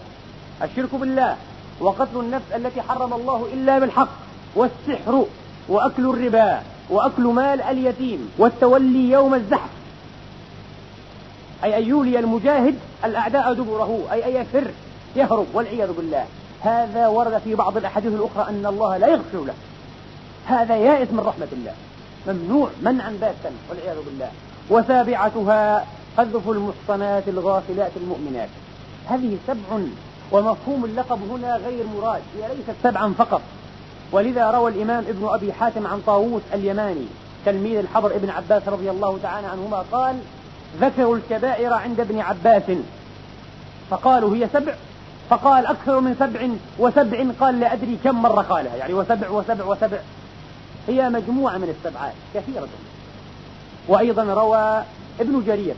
الشرك 0.63 0.95
بالله 0.95 1.35
وقتل 1.79 2.19
النفس 2.19 2.51
التي 2.55 2.81
حرم 2.81 3.13
الله 3.13 3.47
إلا 3.53 3.79
بالحق 3.79 4.07
والسحر 4.55 5.25
وأكل 5.69 6.09
الربا 6.09 6.61
وأكل 6.89 7.23
مال 7.23 7.61
اليتيم 7.61 8.29
والتولي 8.37 9.11
يوم 9.11 9.33
الزحف 9.33 9.69
أي 11.63 11.77
أن 11.77 11.83
يولي 11.89 12.19
المجاهد 12.19 12.75
الأعداء 13.05 13.53
دبره 13.53 13.99
أي 14.11 14.27
أن 14.37 14.41
يفر 14.41 14.71
يهرب 15.15 15.45
والعياذ 15.53 15.91
بالله 15.91 16.25
هذا 16.61 17.07
ورد 17.07 17.41
في 17.43 17.55
بعض 17.55 17.77
الأحاديث 17.77 18.13
الأخرى 18.13 18.49
أن 18.49 18.65
الله 18.65 18.97
لا 18.97 19.07
يغفر 19.07 19.43
له 19.45 19.53
هذا 20.47 20.75
يائس 20.77 21.11
من 21.11 21.19
رحمة 21.19 21.47
الله 21.51 21.73
ممنوع 22.27 22.69
منعا 22.81 23.11
باتا 23.21 23.51
والعياذ 23.69 23.95
بالله 24.05 24.29
وسابعتها 24.69 25.85
قذف 26.17 26.49
المحصنات 26.49 27.23
الغافلات 27.27 27.91
المؤمنات 27.97 28.49
هذه 29.09 29.37
سبع 29.47 29.83
ومفهوم 30.31 30.85
اللقب 30.85 31.19
هنا 31.31 31.55
غير 31.55 31.85
مراد 31.97 32.21
هي 32.37 32.47
ليست 32.55 32.75
سبعا 32.83 33.13
فقط 33.17 33.41
ولذا 34.11 34.51
روى 34.51 34.71
الإمام 34.71 35.03
ابن 35.09 35.27
أبي 35.27 35.53
حاتم 35.53 35.87
عن 35.87 36.01
طاووس 36.07 36.41
اليماني 36.53 37.05
تلميذ 37.45 37.77
الحضر 37.77 38.15
ابن 38.15 38.29
عباس 38.29 38.67
رضي 38.67 38.89
الله 38.89 39.19
تعالى 39.23 39.47
عنهما 39.47 39.83
قال 39.91 40.15
ذكروا 40.81 41.15
الكبائر 41.15 41.73
عند 41.73 41.99
ابن 41.99 42.19
عباس 42.19 42.63
فقالوا 43.89 44.35
هي 44.35 44.49
سبع 44.53 44.73
فقال 45.29 45.65
أكثر 45.65 45.99
من 45.99 46.15
سبع 46.19 46.47
وسبع 46.79 47.25
قال 47.39 47.59
لا 47.59 47.73
أدري 47.73 47.97
كم 48.03 48.21
مرة 48.21 48.41
قالها 48.41 48.75
يعني 48.75 48.93
وسبع 48.93 49.29
وسبع 49.29 49.63
وسبع 49.65 49.97
هي 50.87 51.09
مجموعة 51.09 51.57
من 51.57 51.75
السبعات 51.77 52.13
كثيرة 52.33 52.67
وأيضا 53.87 54.23
روى 54.23 54.83
ابن 55.19 55.43
جرير 55.47 55.75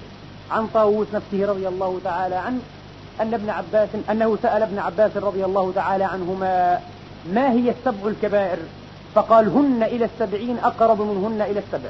عن 0.51 0.67
طاووس 0.67 1.07
نفسه 1.13 1.45
رضي 1.51 1.67
الله 1.67 1.99
تعالى 2.03 2.35
عنه 2.35 2.59
أن 3.21 3.33
ابن 3.33 3.49
عباس 3.49 3.89
أنه 4.11 4.37
سأل 4.43 4.61
ابن 4.63 4.79
عباس 4.79 5.17
رضي 5.17 5.45
الله 5.45 5.71
تعالى 5.75 6.03
عنهما 6.03 6.79
ما 7.33 7.51
هي 7.51 7.69
السبع 7.69 8.07
الكبائر 8.07 8.57
فقال 9.15 9.47
هن 9.47 9.83
إلى 9.83 10.05
السبعين 10.05 10.57
أقرب 10.63 11.01
منهن 11.01 11.41
إلى 11.41 11.59
السبع 11.59 11.89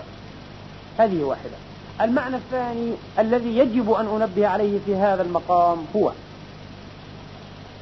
هذه 0.97 1.23
واحدة 1.23 1.49
المعنى 2.01 2.35
الثاني 2.35 2.93
الذي 3.19 3.57
يجب 3.57 3.91
أن 3.91 4.05
أنبه 4.21 4.47
عليه 4.47 4.79
في 4.85 4.95
هذا 4.95 5.21
المقام 5.21 5.77
هو 5.95 6.11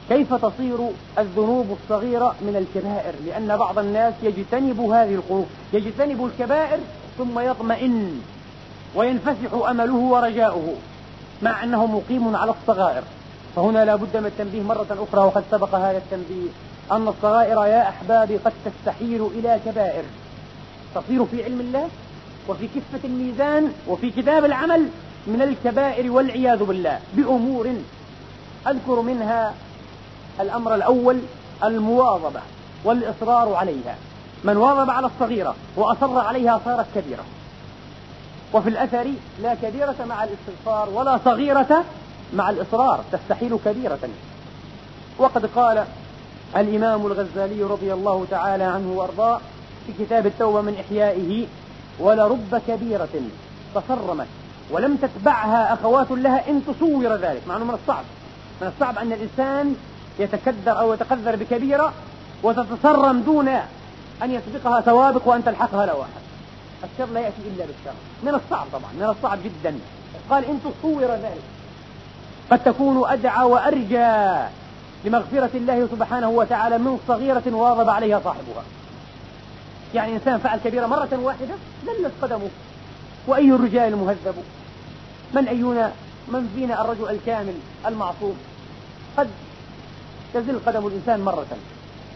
كيف 0.09 0.33
تصير 0.33 0.77
الذنوب 1.19 1.77
الصغيرة 1.83 2.35
من 2.41 2.55
الكبائر 2.67 3.13
لأن 3.25 3.57
بعض 3.57 3.79
الناس 3.79 4.13
يجتنب 4.23 4.79
هذه 4.79 5.15
القروب 5.15 5.45
يجتنب 5.73 6.25
الكبائر 6.25 6.79
ثم 7.17 7.39
يطمئن 7.39 8.21
وينفسح 8.95 9.53
أمله 9.69 9.95
ورجاؤه 9.95 10.73
مع 11.41 11.63
أنه 11.63 11.85
مقيم 11.85 12.35
على 12.35 12.53
الصغائر 12.61 13.03
فهنا 13.55 13.85
لا 13.85 13.95
بد 13.95 14.17
من 14.17 14.25
التنبيه 14.25 14.61
مرة 14.63 14.85
أخرى 15.09 15.21
وقد 15.25 15.43
سبق 15.51 15.75
هذا 15.75 15.97
التنبيه 15.97 16.47
أن 16.91 17.07
الصغائر 17.07 17.65
يا 17.65 17.89
أحبابي 17.89 18.37
قد 18.37 18.53
تستحيل 18.65 19.25
إلى 19.33 19.59
كبائر 19.65 20.03
تصير 20.95 21.25
في 21.25 21.43
علم 21.43 21.59
الله 21.59 21.87
وفي 22.49 22.67
كفة 22.67 22.99
الميزان 23.07 23.71
وفي 23.87 24.11
كتاب 24.11 24.45
العمل 24.45 24.85
من 25.27 25.41
الكبائر 25.41 26.11
والعياذ 26.11 26.63
بالله 26.63 26.99
بأمور 27.13 27.73
أذكر 28.67 29.01
منها 29.01 29.53
الأمر 30.41 30.75
الأول 30.75 31.17
المواظبة 31.63 32.39
والإصرار 32.83 33.53
عليها 33.55 33.95
من 34.43 34.57
واظب 34.57 34.89
على 34.89 35.07
الصغيرة 35.07 35.55
وأصر 35.77 36.19
عليها 36.19 36.61
صارت 36.65 36.85
كبيرة 36.95 37.23
وفي 38.53 38.69
الأثر 38.69 39.07
لا 39.41 39.55
كبيرة 39.61 39.95
مع 40.09 40.23
الاستغفار 40.23 40.89
ولا 40.89 41.19
صغيرة 41.25 41.83
مع 42.35 42.49
الإصرار 42.49 42.99
تستحيل 43.11 43.59
كبيرة 43.65 43.99
وقد 45.17 45.45
قال 45.45 45.85
الإمام 46.57 47.05
الغزالي 47.05 47.63
رضي 47.63 47.93
الله 47.93 48.25
تعالى 48.31 48.63
عنه 48.63 48.91
وأرضاه 48.91 49.39
في 49.87 50.05
كتاب 50.05 50.25
التوبة 50.25 50.61
من 50.61 50.77
إحيائه 50.87 51.47
ولرب 51.99 52.61
كبيرة 52.67 53.07
تصرمت 53.75 54.27
ولم 54.71 54.95
تتبعها 54.97 55.73
أخوات 55.73 56.11
لها 56.11 56.49
إن 56.49 56.61
تصور 56.65 57.15
ذلك 57.15 57.41
مع 57.47 57.55
أنه 57.57 57.65
من 57.65 57.73
الصعب 57.83 58.03
من 58.61 58.67
الصعب 58.67 58.97
أن 58.97 59.11
الإنسان 59.11 59.75
يتكدر 60.19 60.79
أو 60.79 60.93
يتقذر 60.93 61.35
بكبيرة 61.35 61.93
وتتصرم 62.43 63.19
دون 63.21 63.47
أن 64.23 64.31
يسبقها 64.31 64.81
سوابق 64.81 65.21
وأن 65.27 65.43
تلحقها 65.43 65.85
لواحد 65.85 66.21
الشر 66.93 67.13
لا 67.13 67.19
يأتي 67.19 67.41
إلا 67.41 67.65
بالشر 67.65 67.97
من 68.23 68.29
الصعب 68.35 68.67
طبعا 68.73 68.91
من 68.99 69.15
الصعب 69.17 69.39
جدا 69.45 69.79
قال 70.29 70.45
إن 70.45 70.59
تصور 70.63 71.01
ذلك 71.03 71.43
قد 72.51 72.59
تكون 72.63 73.01
أدعى 73.09 73.45
وأرجى 73.45 74.07
لمغفرة 75.05 75.49
الله 75.55 75.87
سبحانه 75.91 76.29
وتعالى 76.29 76.77
من 76.77 76.99
صغيرة 77.07 77.43
واظب 77.55 77.89
عليها 77.89 78.19
صاحبها 78.23 78.63
يعني 79.95 80.13
إنسان 80.15 80.37
فعل 80.39 80.59
كبيرة 80.65 80.85
مرة 80.87 81.07
واحدة 81.21 81.45
ذلت 81.87 82.11
قدمه 82.21 82.47
وأي 83.27 83.51
الرجال 83.51 83.93
المهذب 83.93 84.35
من 85.33 85.47
أينا 85.47 85.91
من 86.27 86.49
فينا 86.55 86.81
الرجل 86.81 87.09
الكامل 87.09 87.53
المعصوم 87.87 88.37
قد 89.17 89.27
تزل 90.33 90.59
قدم 90.65 90.87
الإنسان 90.87 91.19
مرة 91.19 91.45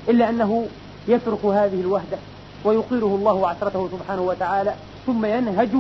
إلا 0.10 0.30
أنه 0.30 0.68
يترك 1.08 1.46
هذه 1.46 1.82
الوهدة 1.82 2.18
ويقيره 2.66 3.06
الله 3.16 3.34
وعثرته 3.34 3.90
سبحانه 3.92 4.22
وتعالى 4.22 4.74
ثم 5.06 5.26
ينهج 5.26 5.76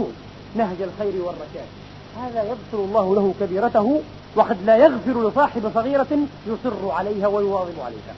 نهج 0.56 0.82
الخير 0.82 1.14
والرشاد 1.22 1.68
هذا 2.24 2.44
يغفر 2.44 2.84
الله 2.86 3.16
له 3.16 3.34
كبيرته 3.40 4.02
وقد 4.36 4.58
لا 4.66 4.78
يغفر 4.78 5.30
لصاحب 5.30 5.72
صغيرة 5.76 6.28
يصر 6.48 6.92
عليها 6.92 7.28
ويواظب 7.28 7.80
عليها 7.80 8.16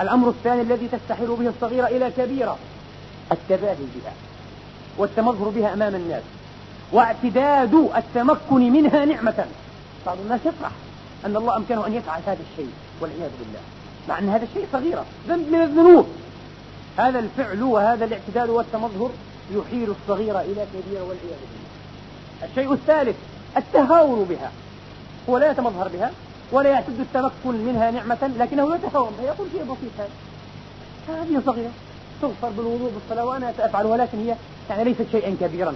الأمر 0.00 0.28
الثاني 0.28 0.60
الذي 0.62 0.88
تستحيل 0.92 1.26
به 1.26 1.48
الصغيرة 1.48 1.86
إلى 1.86 2.10
كبيرة 2.10 2.58
التباهي 3.32 3.74
بها 3.96 4.12
والتمظهر 4.98 5.48
بها 5.48 5.72
أمام 5.72 5.94
الناس 5.94 6.22
واعتداد 6.92 7.74
التمكن 7.96 8.72
منها 8.72 9.04
نعمة 9.04 9.44
بعض 10.06 10.16
الناس 10.24 10.40
يفرح 10.46 10.70
أن 11.26 11.36
الله 11.36 11.56
أمكنه 11.56 11.86
أن 11.86 11.94
يفعل 11.94 12.20
هذا 12.26 12.38
الشيء 12.52 12.70
والعياذ 13.00 13.30
بالله 13.38 13.60
مع 14.08 14.18
أن 14.18 14.28
هذا 14.28 14.44
الشيء 14.44 14.66
صغيرة 14.72 15.04
ذنب 15.28 15.52
من 15.52 15.62
الذنوب 15.62 16.06
هذا 16.96 17.18
الفعل 17.18 17.62
وهذا 17.62 18.04
الاعتداد 18.04 18.50
والتمظهر 18.50 19.10
يحيل 19.52 19.90
الصغيرة 20.00 20.40
إلى 20.40 20.66
كبيرة 20.74 21.02
والعياذ 21.02 21.38
بالله 21.52 21.66
الشيء 22.50 22.72
الثالث 22.72 23.16
التهاون 23.56 24.24
بها 24.24 24.50
هو 25.28 25.38
لا 25.38 25.50
يتمظهر 25.50 25.88
بها 25.88 26.10
ولا 26.52 26.70
يعتد 26.70 27.00
التمكن 27.00 27.66
منها 27.66 27.90
نعمة 27.90 28.30
لكنه 28.38 28.74
يتهاون 28.74 29.12
بها 29.18 29.26
يقول 29.26 29.48
شيء 29.52 29.62
بسيط 29.62 30.10
هذا 31.08 31.22
هذه 31.22 31.42
صغيرة 31.46 31.70
تغفر 32.22 32.48
بالوضوء 32.48 32.90
بالصلاة 32.90 33.24
وأنا 33.26 33.52
سأفعل 33.56 33.86
ولكن 33.86 34.18
هي 34.18 34.36
يعني 34.70 34.84
ليست 34.84 35.06
شيئا 35.12 35.36
كبيرا 35.40 35.74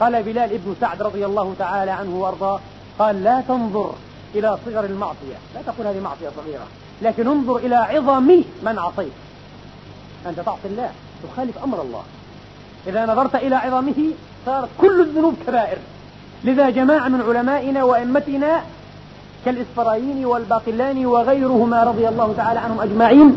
قال 0.00 0.22
بلال 0.22 0.52
ابن 0.52 0.76
سعد 0.80 1.02
رضي 1.02 1.26
الله 1.26 1.54
تعالى 1.58 1.90
عنه 1.90 2.16
وارضاه 2.20 2.60
قال 2.98 3.24
لا 3.24 3.40
تنظر 3.48 3.94
إلى 4.34 4.58
صغر 4.66 4.84
المعصية 4.84 5.36
لا 5.54 5.60
تقول 5.66 5.86
هذه 5.86 6.00
معصية 6.00 6.30
صغيرة 6.36 6.66
لكن 7.02 7.28
انظر 7.28 7.56
إلى 7.56 7.74
عظم 7.76 8.22
من 8.62 8.78
عصيت 8.78 9.12
أنت 10.26 10.40
تعصي 10.40 10.68
الله 10.68 10.90
تخالف 11.32 11.58
أمر 11.64 11.82
الله 11.82 12.02
إذا 12.86 13.06
نظرت 13.06 13.34
إلى 13.34 13.54
عظمه 13.54 14.10
صارت 14.46 14.68
كل 14.80 15.00
الذنوب 15.00 15.34
كبائر 15.46 15.78
لذا 16.44 16.70
جماعة 16.70 17.08
من 17.08 17.20
علمائنا 17.28 17.84
وأئمتنا 17.84 18.60
كالإسفرايين 19.44 20.24
والباقلاني 20.26 21.06
وغيرهما 21.06 21.82
رضي 21.84 22.08
الله 22.08 22.32
تعالى 22.36 22.60
عنهم 22.60 22.80
أجمعين 22.80 23.36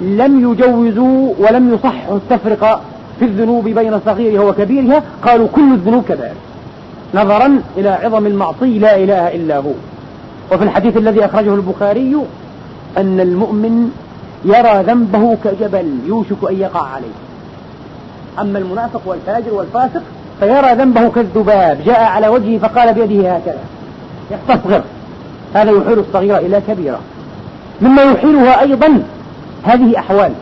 لم 0.00 0.52
يجوزوا 0.52 1.34
ولم 1.38 1.74
يصححوا 1.74 2.16
التفرقة 2.16 2.80
في 3.18 3.24
الذنوب 3.24 3.64
بين 3.68 4.00
صغيرها 4.06 4.44
وكبيرها 4.44 5.02
قالوا 5.24 5.48
كل 5.54 5.72
الذنوب 5.72 6.04
كبائر 6.04 6.34
نظرا 7.14 7.62
إلى 7.76 7.88
عظم 7.88 8.26
المعصي 8.26 8.78
لا 8.78 8.96
إله 8.96 9.28
إلا 9.34 9.56
هو 9.58 9.70
وفي 10.52 10.64
الحديث 10.64 10.96
الذي 10.96 11.24
أخرجه 11.24 11.54
البخاري 11.54 12.16
أن 12.98 13.20
المؤمن 13.20 13.90
يرى 14.44 14.82
ذنبه 14.82 15.36
كجبل 15.44 15.98
يوشك 16.06 16.50
أن 16.50 16.54
يقع 16.60 16.86
عليه 16.88 17.14
أما 18.40 18.58
المنافق 18.58 19.00
والفاجر 19.08 19.54
والفاسق 19.54 20.02
فيرى 20.40 20.74
ذنبه 20.74 21.08
كالذباب 21.08 21.84
جاء 21.84 22.04
على 22.04 22.28
وجهه 22.28 22.58
فقال 22.58 22.94
بيده 22.94 23.32
هكذا 23.36 23.58
يستصغر 24.30 24.82
هذا 25.54 25.70
يحيل 25.70 25.98
الصغيرة 25.98 26.38
إلى 26.38 26.60
كبيرة 26.68 26.98
مما 27.80 28.02
يحيلها 28.02 28.60
أيضا 28.60 29.02
هذه 29.64 29.98
أحوال 29.98 30.32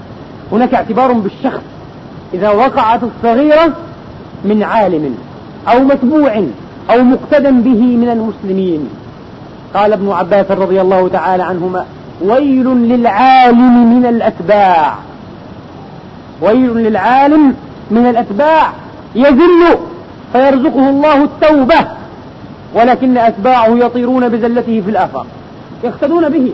هناك 0.53 0.75
اعتبار 0.75 1.13
بالشخص 1.13 1.61
إذا 2.35 2.51
وقعت 2.51 3.01
الصغيرة 3.03 3.73
من 4.45 4.63
عالم 4.63 5.15
أو 5.73 5.79
متبوع 5.81 6.43
أو 6.91 7.03
مقتدى 7.05 7.51
به 7.51 7.83
من 7.97 8.09
المسلمين 8.09 8.89
قال 9.75 9.93
ابن 9.93 10.11
عباس 10.13 10.51
رضي 10.51 10.81
الله 10.81 11.09
تعالى 11.09 11.43
عنهما 11.43 11.85
ويل 12.25 12.67
للعالم 12.67 13.97
من 13.97 14.07
الأتباع 14.07 14.95
ويل 16.43 16.75
للعالم 16.75 17.55
من 17.91 18.07
الأتباع 18.07 18.71
يذل 19.15 19.79
فيرزقه 20.33 20.89
الله 20.91 21.25
التوبة 21.25 21.89
ولكن 22.75 23.17
أتباعه 23.19 23.71
يطيرون 23.79 24.29
بزلته 24.29 24.81
في 24.81 24.91
الآفاق 24.91 25.27
يقتدون 25.85 26.29
به 26.29 26.53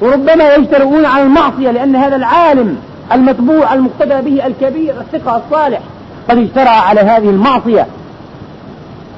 وربما 0.00 0.54
يجترؤون 0.54 1.04
على 1.04 1.22
المعصية 1.24 1.70
لأن 1.70 1.96
هذا 1.96 2.16
العالم 2.16 2.76
المتبوع 3.12 3.74
المقتدى 3.74 4.14
به 4.30 4.46
الكبير 4.46 4.94
الثقة 5.00 5.36
الصالح 5.46 5.80
قد 6.30 6.38
اجترى 6.38 6.68
على 6.68 7.00
هذه 7.00 7.30
المعصية 7.30 7.86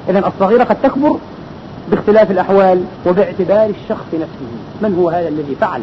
إذا 0.09 0.19
الصغيرة 0.27 0.63
قد 0.63 0.77
تكبر 0.83 1.15
باختلاف 1.91 2.31
الأحوال 2.31 2.83
وباعتبار 3.05 3.69
الشخص 3.69 4.05
نفسه 4.13 4.51
من 4.81 4.95
هو 4.99 5.09
هذا 5.09 5.27
الذي 5.27 5.55
فعل 5.61 5.81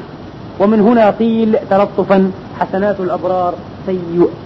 ومن 0.60 0.80
هنا 0.80 1.10
قيل 1.10 1.56
تلطفا 1.70 2.30
حسنات 2.60 3.00
الأبرار 3.00 3.54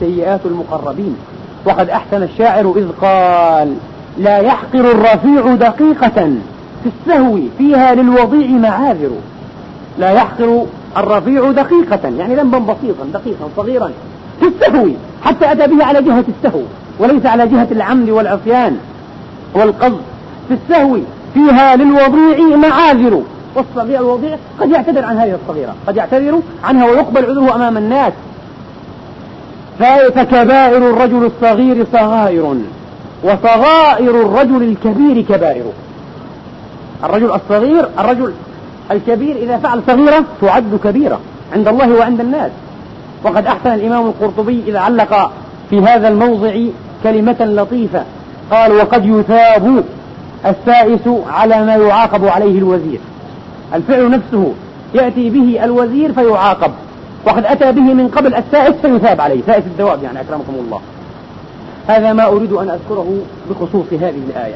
سيئات 0.00 0.40
المقربين 0.44 1.16
وقد 1.64 1.90
أحسن 1.90 2.22
الشاعر 2.22 2.74
إذ 2.76 2.88
قال 3.02 3.76
لا 4.18 4.38
يحقر 4.38 4.80
الرفيع 4.80 5.54
دقيقة 5.54 6.34
في 6.84 6.90
السهو 7.00 7.38
فيها 7.58 7.94
للوضيع 7.94 8.48
معاذر 8.48 9.10
لا 9.98 10.10
يحقر 10.10 10.62
الرفيع 10.96 11.50
دقيقة 11.50 12.08
يعني 12.18 12.34
ذنبا 12.36 12.58
بسيطا 12.58 13.04
دقيقا 13.14 13.48
صغيرا 13.56 13.90
في 14.40 14.46
السهو 14.48 14.88
حتى 15.22 15.52
أتى 15.52 15.66
به 15.74 15.84
على 15.84 16.02
جهة 16.02 16.24
السهو 16.28 16.60
وليس 17.00 17.26
على 17.26 17.46
جهة 17.48 17.68
العمد 17.72 18.10
والعصيان 18.10 18.76
والقصد 19.54 20.00
في 20.48 20.54
السهو 20.54 20.96
فيها 21.34 21.76
للوضيع 21.76 22.56
معاذر 22.68 23.22
والصغير 23.56 24.00
الوضيع 24.00 24.36
قد 24.60 24.70
يعتذر 24.70 25.04
عن 25.04 25.16
هذه 25.18 25.38
الصغيرة 25.42 25.74
قد 25.86 25.96
يعتذر 25.96 26.40
عنها 26.64 26.86
ويقبل 26.86 27.24
عذره 27.24 27.54
أمام 27.56 27.76
الناس 27.76 28.12
كبائر 30.38 30.76
الرجل 30.90 31.26
الصغير 31.30 31.86
صغائر 31.92 32.54
وصغائر 33.24 34.10
الرجل 34.10 34.62
الكبير 34.62 35.22
كبائر 35.28 35.64
الرجل 37.04 37.30
الصغير 37.30 37.88
الرجل 37.98 38.32
الكبير 38.90 39.36
إذا 39.36 39.58
فعل 39.58 39.82
صغيرة 39.86 40.24
تعد 40.40 40.78
كبيرة 40.84 41.20
عند 41.54 41.68
الله 41.68 41.92
وعند 41.94 42.20
الناس 42.20 42.50
وقد 43.24 43.46
أحسن 43.46 43.74
الإمام 43.74 44.06
القرطبي 44.06 44.62
إذا 44.66 44.78
علق 44.78 45.30
في 45.70 45.80
هذا 45.80 46.08
الموضع 46.08 46.56
كلمة 47.02 47.36
لطيفة 47.40 48.02
قال 48.50 48.72
وقد 48.72 49.06
يثاب 49.06 49.84
السائس 50.46 51.08
على 51.28 51.64
ما 51.64 51.74
يعاقب 51.76 52.24
عليه 52.24 52.58
الوزير 52.58 53.00
الفعل 53.74 54.10
نفسه 54.10 54.52
يأتي 54.94 55.30
به 55.30 55.64
الوزير 55.64 56.12
فيعاقب 56.12 56.70
وقد 57.26 57.44
أتى 57.46 57.72
به 57.72 57.80
من 57.82 58.08
قبل 58.08 58.34
السائس 58.34 58.74
فيثاب 58.74 59.20
عليه 59.20 59.40
سائس 59.46 59.64
الدواب 59.66 60.02
يعني 60.02 60.20
أكرمكم 60.20 60.54
الله 60.64 60.80
هذا 61.88 62.12
ما 62.12 62.26
أريد 62.26 62.52
أن 62.52 62.70
أذكره 62.70 63.18
بخصوص 63.50 63.86
هذه 63.92 64.14
الآية 64.30 64.54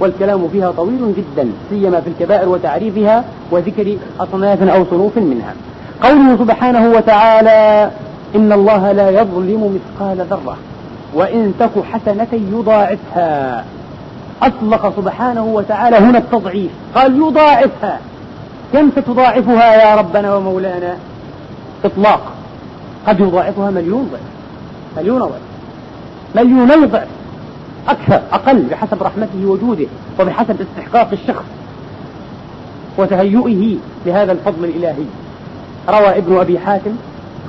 والكلام 0.00 0.48
فيها 0.48 0.70
طويل 0.70 1.14
جدا 1.16 1.50
سيما 1.70 2.00
في 2.00 2.08
الكبائر 2.08 2.48
وتعريفها 2.48 3.24
وذكر 3.50 3.96
أصناف 4.20 4.62
أو 4.62 4.84
صنوف 4.90 5.18
منها 5.18 5.54
قوله 6.02 6.36
سبحانه 6.38 6.90
وتعالى 6.90 7.90
إن 8.36 8.52
الله 8.52 8.92
لا 8.92 9.10
يظلم 9.10 9.76
مثقال 9.78 10.26
ذرة 10.30 10.56
وإن 11.14 11.54
تك 11.60 11.82
حسنة 11.92 12.28
يضاعفها 12.52 13.64
أطلق 14.42 14.92
سبحانه 14.96 15.44
وتعالى 15.44 15.96
هنا 15.96 16.18
التضعيف 16.18 16.70
قال 16.94 17.16
يضاعفها 17.16 17.98
كم 18.72 18.90
ستضاعفها 18.90 19.74
يا 19.74 19.96
ربنا 19.96 20.34
ومولانا 20.36 20.96
إطلاق 21.84 22.32
قد 23.06 23.20
يضاعفها 23.20 23.70
مليون 23.70 24.08
ضعف 24.12 24.20
مليون 24.96 25.20
ضعف 25.20 25.40
مليوني 26.36 26.86
ضعف 26.86 27.08
أكثر 27.88 28.22
أقل 28.32 28.62
بحسب 28.70 29.02
رحمته 29.02 29.46
وجوده 29.46 29.86
وبحسب 30.20 30.56
استحقاق 30.60 31.10
الشخص 31.12 31.44
وتهيئه 32.98 33.76
لهذا 34.06 34.32
الفضل 34.32 34.64
الإلهي 34.64 35.04
روى 35.88 36.16
ابن 36.18 36.36
أبي 36.36 36.58
حاتم 36.58 36.92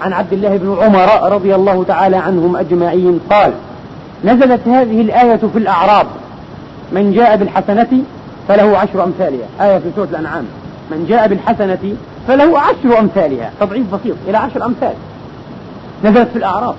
عن 0.02 0.14
عبد 0.14 0.34
الله 0.34 0.58
بن 0.58 0.78
عمر 0.82 1.34
رضي 1.36 1.56
الله 1.56 1.84
تعالى 1.84 2.16
عنهم 2.18 2.56
أجمعين 2.58 3.20
قال 3.30 3.54
نزلت 4.26 4.68
هذه 4.68 5.02
الآية 5.02 5.36
في 5.36 5.58
الأعراب 5.60 6.06
من 6.92 7.14
جاء 7.14 7.36
بالحسنة 7.38 7.98
فله 8.48 8.78
عشر 8.78 9.04
أمثالها 9.04 9.46
آية 9.62 9.78
في 9.78 9.90
سورة 9.96 10.06
الأنعام 10.06 10.46
من 10.92 11.06
جاء 11.10 11.28
بالحسنة 11.28 11.96
فله 12.28 12.60
عشر 12.60 13.00
أمثالها 13.00 13.52
تضعيف 13.60 13.96
بسيط 13.96 14.16
إلى 14.28 14.38
عشر 14.38 14.66
أمثال 14.66 14.94
نزلت 16.04 16.28
في 16.30 16.36
الأعراب 16.36 16.76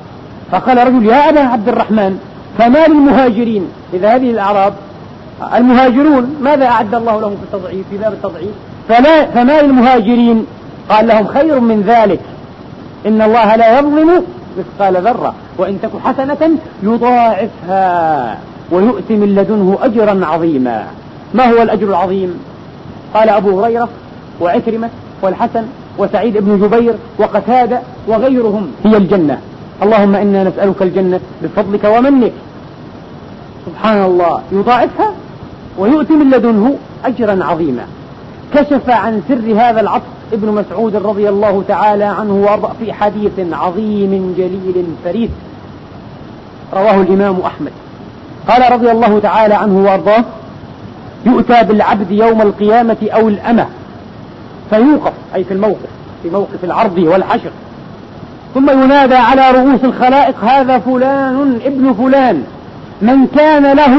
فقال 0.50 0.86
رجل 0.86 1.06
يا 1.06 1.28
أبا 1.28 1.40
عبد 1.40 1.68
الرحمن 1.68 2.18
فما 2.58 2.86
للمهاجرين 2.86 3.68
إذا 3.94 4.14
هذه 4.14 4.30
الأعراب 4.30 4.72
المهاجرون 5.54 6.36
ماذا 6.42 6.66
أعد 6.66 6.94
الله 6.94 7.20
لهم 7.20 7.36
في 7.36 7.42
التضعيف 7.42 7.84
في 7.90 7.96
باب 7.98 8.12
التضعيف 8.12 8.50
فلا 8.88 9.26
فما 9.26 9.62
للمهاجرين 9.62 10.46
قال 10.88 11.06
لهم 11.06 11.26
خير 11.26 11.60
من 11.60 11.82
ذلك 11.82 12.20
إن 13.06 13.22
الله 13.22 13.56
لا 13.56 13.78
يظلم 13.78 14.24
مثقال 14.58 14.96
ذرة 14.96 15.34
وإن 15.58 15.78
تك 15.82 15.90
حسنة 16.04 16.50
يضاعفها 16.82 18.38
ويؤتي 18.72 19.16
من 19.16 19.34
لدنه 19.34 19.78
أجرا 19.82 20.26
عظيما 20.26 20.84
ما 21.34 21.52
هو 21.52 21.62
الأجر 21.62 21.86
العظيم 21.88 22.40
قال 23.14 23.28
أبو 23.28 23.60
هريرة 23.62 23.88
وعكرمة 24.40 24.90
والحسن 25.22 25.64
وسعيد 25.98 26.38
بن 26.38 26.58
جبير 26.60 26.94
وقتادة 27.18 27.80
وغيرهم 28.08 28.70
هي 28.84 28.96
الجنة 28.96 29.38
اللهم 29.82 30.14
إنا 30.14 30.44
نسألك 30.44 30.82
الجنة 30.82 31.20
بفضلك 31.42 31.84
ومنك 31.84 32.32
سبحان 33.66 34.04
الله 34.04 34.40
يضاعفها 34.52 35.12
ويؤتي 35.78 36.12
من 36.12 36.30
لدنه 36.30 36.74
أجرا 37.04 37.44
عظيما 37.44 37.86
كشف 38.54 38.90
عن 38.90 39.22
سر 39.28 39.54
هذا 39.60 39.80
العطف 39.80 40.04
ابن 40.32 40.48
مسعود 40.48 40.96
رضي 40.96 41.28
الله 41.28 41.62
تعالى 41.68 42.04
عنه 42.04 42.32
وارضاه 42.34 42.70
في 42.80 42.92
حديث 42.92 43.32
عظيم 43.52 44.34
جليل 44.38 44.86
فريد 45.04 45.30
رواه 46.74 47.00
الإمام 47.00 47.36
أحمد 47.46 47.70
قال 48.48 48.72
رضي 48.72 48.90
الله 48.90 49.18
تعالى 49.18 49.54
عنه 49.54 49.84
وارضاه 49.90 50.24
يؤتى 51.26 51.62
بالعبد 51.64 52.10
يوم 52.10 52.42
القيامة 52.42 52.96
أو 53.14 53.28
الأمة 53.28 53.66
فيوقف 54.70 55.12
أي 55.34 55.44
في 55.44 55.54
الموقف 55.54 55.86
في 56.22 56.30
موقف 56.30 56.64
العرض 56.64 56.98
والحشر 56.98 57.50
ثم 58.54 58.70
ينادى 58.82 59.14
على 59.14 59.50
رؤوس 59.50 59.84
الخلائق 59.84 60.44
هذا 60.44 60.78
فلان 60.78 61.60
ابن 61.64 61.94
فلان 61.94 62.44
من 63.02 63.26
كان 63.26 63.76
له 63.76 63.96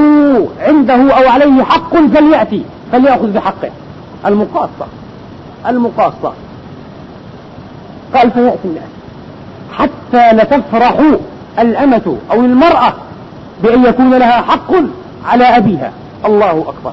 عنده 0.60 1.14
أو 1.18 1.30
عليه 1.30 1.64
حق 1.64 1.96
فليأتي 1.98 2.64
فليأخذ 2.92 3.28
بحقه 3.28 3.70
المقاصة 4.26 4.86
المقاصة 5.68 6.34
قال 8.16 8.32
فيأتي 8.32 8.58
الناس 8.66 8.84
حتى 9.74 10.32
لتفرح 10.36 10.98
الأمة 11.60 12.18
أو 12.32 12.40
المرأة 12.40 12.94
بأن 13.64 13.84
يكون 13.86 14.14
لها 14.14 14.42
حق 14.42 14.72
على 15.26 15.44
أبيها 15.44 15.92
الله 16.26 16.52
أكبر 16.52 16.92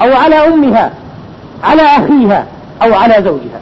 أو 0.00 0.16
على 0.16 0.34
أمها 0.34 0.90
على 1.64 1.82
أخيها 1.82 2.46
أو 2.84 2.94
على 2.94 3.14
زوجها 3.24 3.60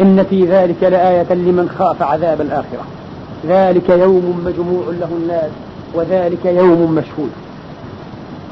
إن 0.00 0.24
في 0.30 0.44
ذلك 0.44 0.82
لآية 0.82 1.32
لمن 1.32 1.68
خاف 1.78 2.02
عذاب 2.02 2.40
الآخرة 2.40 2.84
ذلك 3.46 3.88
يوم 3.90 4.42
مجموع 4.46 4.82
له 5.00 5.08
الناس 5.22 5.50
وذلك 5.94 6.44
يوم 6.44 6.92
مشهود 6.94 7.30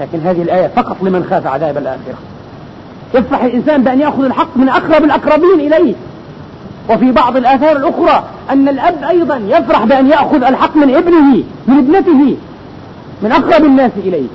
لكن 0.01 0.21
هذه 0.21 0.43
الآية 0.43 0.67
فقط 0.77 0.97
لمن 1.03 1.25
خاف 1.25 1.47
عذاب 1.47 1.79
الآخرة 1.79 2.19
يفرح 3.15 3.43
الإنسان 3.43 3.83
بأن 3.83 4.01
يأخذ 4.01 4.25
الحق 4.25 4.57
من 4.57 4.69
أقرب 4.69 5.05
الأقربين 5.05 5.61
إليه 5.73 5.95
وفي 6.91 7.13
بعض 7.13 7.37
الآثار 7.37 7.77
الأخرى 7.77 8.25
أن 8.51 8.69
الأب 8.69 9.03
أيضا 9.05 9.37
يفرح 9.37 9.85
بأن 9.85 10.09
يأخذ 10.09 10.43
الحق 10.43 10.77
من 10.77 10.95
ابنه 10.95 11.33
من 11.67 11.79
ابنته 11.79 12.37
من 13.23 13.33
أقرب 13.33 13.65
الناس 13.65 13.93
إليه 14.05 14.27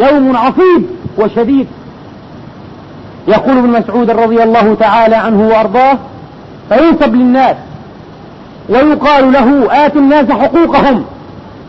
يوم 0.00 0.36
عصيب 0.36 0.86
وشديد 1.18 1.66
يقول 3.28 3.58
ابن 3.58 3.68
مسعود 3.68 4.10
رضي 4.10 4.42
الله 4.42 4.74
تعالى 4.74 5.16
عنه 5.16 5.48
وأرضاه 5.48 5.98
فينسب 6.70 7.14
للناس 7.14 7.56
ويقال 8.68 9.32
له 9.32 9.68
آت 9.86 9.96
الناس 9.96 10.30
حقوقهم 10.30 11.04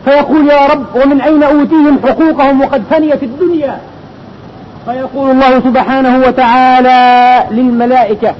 فيقول 0.04 0.50
يا 0.50 0.66
رب 0.66 0.84
ومن 1.04 1.20
أين 1.20 1.42
أوتيهم 1.42 1.98
حقوقهم 2.06 2.60
وقد 2.60 2.82
فنيت 2.90 3.22
الدنيا 3.22 3.78
فيقول 4.86 5.30
الله 5.30 5.60
سبحانه 5.60 6.18
وتعالى 6.26 7.42
للملائكة 7.50 8.34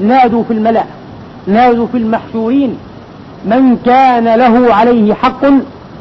نادوا 0.00 0.44
في 0.44 0.50
الملأ 0.52 0.84
نادوا 1.46 1.86
في 1.86 1.96
المحشورين 1.98 2.76
من 3.44 3.76
كان 3.86 4.24
له 4.34 4.74
عليه 4.74 5.14
حق 5.14 5.46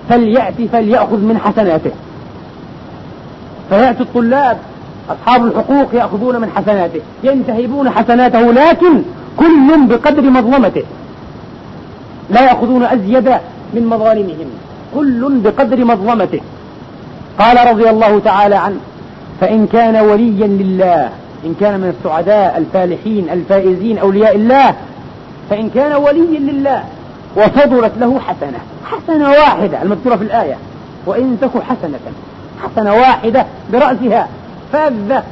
فليأت 0.10 0.54
فليأخذ 0.72 1.18
من 1.20 1.38
حسناته 1.40 1.92
فيأتي 3.70 4.02
الطلاب 4.04 4.58
أصحاب 5.10 5.46
الحقوق 5.46 5.96
يأخذون 5.96 6.42
من 6.42 6.50
حسناته 6.50 7.02
ينتهبون 7.24 7.90
حسناته 7.90 8.52
لكن 8.52 9.02
كل 9.38 9.86
بقدر 9.88 10.22
مظلمته 10.30 10.84
لا 12.30 12.42
يأخذون 12.42 12.84
أزيد 12.84 13.30
من 13.74 13.86
مظالمهم 13.86 14.48
كل 14.96 15.40
بقدر 15.44 15.86
مظلمته 15.86 16.42
قال 17.40 17.68
رضي 17.70 17.90
الله 17.90 18.20
تعالى 18.20 18.56
عنه 18.56 18.78
فإن 19.42 19.68
كان 19.68 19.96
وليا 20.06 20.48
لله 20.48 21.10
إن 21.46 21.56
كان 21.60 21.80
من 21.80 21.94
السعداء 22.00 22.58
الفالحين 22.58 23.26
الفائزين 23.32 23.98
أولياء 23.98 24.36
الله 24.36 24.76
فإن 25.50 25.70
كان 25.70 25.96
وليا 25.96 26.40
لله 26.40 26.84
وصدرت 27.38 27.92
له 28.00 28.20
حسنة 28.20 28.58
حسنة 28.86 29.30
واحدة 29.30 29.82
المذكورة 29.82 30.16
في 30.16 30.24
الآية 30.24 30.58
وإن 31.06 31.38
تك 31.42 31.62
حسنة 31.64 31.98
حسنة 32.66 32.94
واحدة 32.94 33.46
برأسها 33.74 34.28
فاذة 34.72 35.24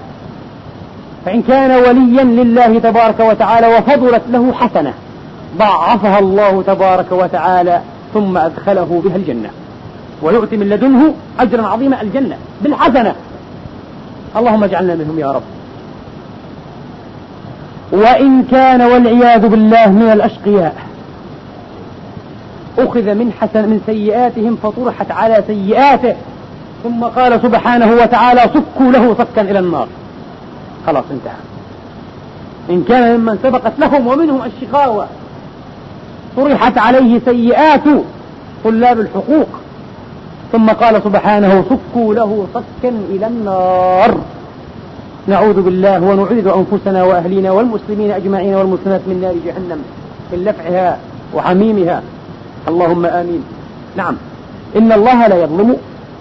فإن 1.25 1.41
كان 1.41 1.71
وليا 1.71 2.23
لله 2.43 2.79
تبارك 2.79 3.19
وتعالى 3.19 3.67
وفضلت 3.67 4.21
له 4.29 4.53
حسنة 4.53 4.93
ضاعفها 5.57 6.19
الله 6.19 6.63
تبارك 6.67 7.11
وتعالى 7.11 7.81
ثم 8.13 8.37
أدخله 8.37 9.01
بها 9.05 9.15
الجنة 9.15 9.49
ويؤتي 10.21 10.57
من 10.57 10.69
لدنه 10.69 11.13
أجرا 11.39 11.67
عظيما 11.67 12.01
الجنة 12.01 12.35
بالحسنة 12.61 13.15
اللهم 14.37 14.63
اجعلنا 14.63 14.95
منهم 14.95 15.19
يا 15.19 15.31
رب 15.31 15.41
وإن 17.91 18.43
كان 18.43 18.81
والعياذ 18.81 19.47
بالله 19.47 19.91
من 19.91 20.11
الأشقياء 20.13 20.75
أخذ 22.77 23.13
من 23.15 23.31
حسن 23.41 23.69
من 23.69 23.81
سيئاتهم 23.87 24.55
فطرحت 24.55 25.11
على 25.11 25.43
سيئاته 25.47 26.15
ثم 26.83 27.03
قال 27.03 27.41
سبحانه 27.41 27.91
وتعالى 28.01 28.39
صكوا 28.41 28.91
له 28.91 29.15
صكا 29.19 29.41
إلى 29.41 29.59
النار 29.59 29.87
خلاص 30.87 31.03
انتهى 31.11 31.33
إن 32.69 32.83
كان 32.83 33.19
ممن 33.19 33.39
سبقت 33.43 33.73
لهم 33.79 34.07
ومنهم 34.07 34.39
الشقاوة 34.43 35.05
طرحت 36.37 36.77
عليه 36.77 37.19
سيئات 37.25 37.83
طلاب 38.63 38.99
الحقوق 38.99 39.47
ثم 40.51 40.69
قال 40.69 40.95
سبحانه 41.03 41.65
صكوا 41.69 42.13
له 42.13 42.47
صكا 42.53 42.89
إلى 43.09 43.27
النار 43.27 44.17
نعوذ 45.27 45.61
بالله 45.61 45.99
ونعيذ 46.03 46.47
أنفسنا 46.47 47.03
وأهلينا 47.03 47.51
والمسلمين 47.51 48.11
أجمعين 48.11 48.53
والمسلمات 48.55 49.01
من 49.07 49.21
نار 49.21 49.33
جهنم 49.45 49.81
من 50.33 50.43
لفعها 50.45 50.97
وحميمها 51.35 52.01
اللهم 52.67 53.05
آمين 53.05 53.43
نعم 53.97 54.15
إن 54.75 54.91
الله 54.91 55.27
لا 55.27 55.43
يظلم 55.43 55.75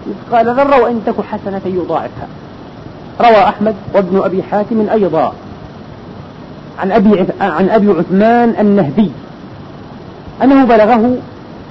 مثقال 0.09 0.47
ذرة 0.49 0.83
وإن 0.83 1.03
تك 1.07 1.21
حسنة 1.21 1.61
يضاعفها 1.67 2.29
روى 3.21 3.49
أحمد 3.49 3.75
وابن 3.95 4.21
أبي 4.25 4.43
حاتم 4.43 4.89
أيضا 4.93 5.33
عن 6.79 6.93
أبي 6.93 7.27
عن 7.41 7.69
أبي 7.69 7.91
عثمان 7.91 8.55
النهدي 8.61 9.11
أنه 10.43 10.65
بلغه 10.65 11.17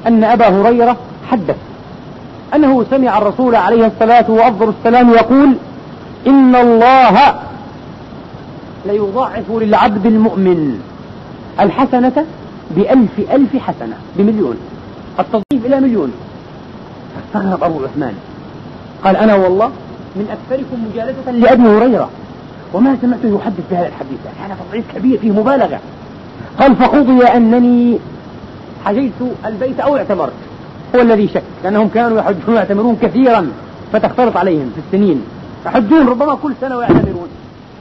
أن 0.08 0.24
أبا 0.24 0.48
هريرة 0.48 0.98
حدث 1.28 1.56
أنه 2.56 2.86
سمع 2.92 3.18
الرسول 3.18 3.56
عليه 3.56 3.88
الصلاة 3.88 4.32
وأفضل 4.32 4.74
السلام 4.80 5.10
يقول 5.12 5.56
إن 6.28 6.56
الله 6.56 7.36
ليضاعف 8.86 9.44
للعبد 9.50 10.06
المؤمن 10.06 10.80
الحسنة 11.60 12.26
بألف 12.72 13.20
ألف 13.20 13.56
حسنة 13.56 13.98
بمليون 14.18 14.58
التضعيف 15.20 15.66
إلى 15.66 15.80
مليون 15.80 16.12
فاستغرب 17.34 17.64
أبو 17.64 17.80
عثمان 17.84 18.14
قال 19.04 19.16
أنا 19.18 19.36
والله 19.36 19.72
من 20.16 20.30
أكثركم 20.32 20.78
مجالسة 20.94 21.32
لأبي 21.32 21.62
هريرة 21.64 22.10
وما 22.74 22.98
سمعته 23.02 23.36
يحدث 23.42 23.64
بهذا 23.72 23.88
الحديث 23.88 24.20
هذا 24.46 24.58
تضعيف 24.70 24.86
كبير 24.96 25.18
فيه 25.20 25.32
مبالغة 25.32 25.80
قال 26.60 26.76
فقضي 26.76 27.24
أنني 27.24 28.00
حجيت 28.86 29.12
البيت 29.46 29.80
أو 29.80 29.98
اعتمرت 29.98 30.32
هو 30.96 31.00
الذي 31.02 31.28
شك 31.28 31.44
لأنهم 31.64 31.90
كانوا 31.90 32.18
يحجون 32.20 32.42
ويعتمرون 32.56 32.96
كثيرا 32.96 33.52
فتختلط 33.94 34.38
عليهم 34.38 34.72
في 34.76 34.82
السنين 34.88 35.24
يحجون 35.66 36.08
ربما 36.08 36.36
كل 36.36 36.54
سنة 36.62 36.78
ويعتمرون 36.78 37.28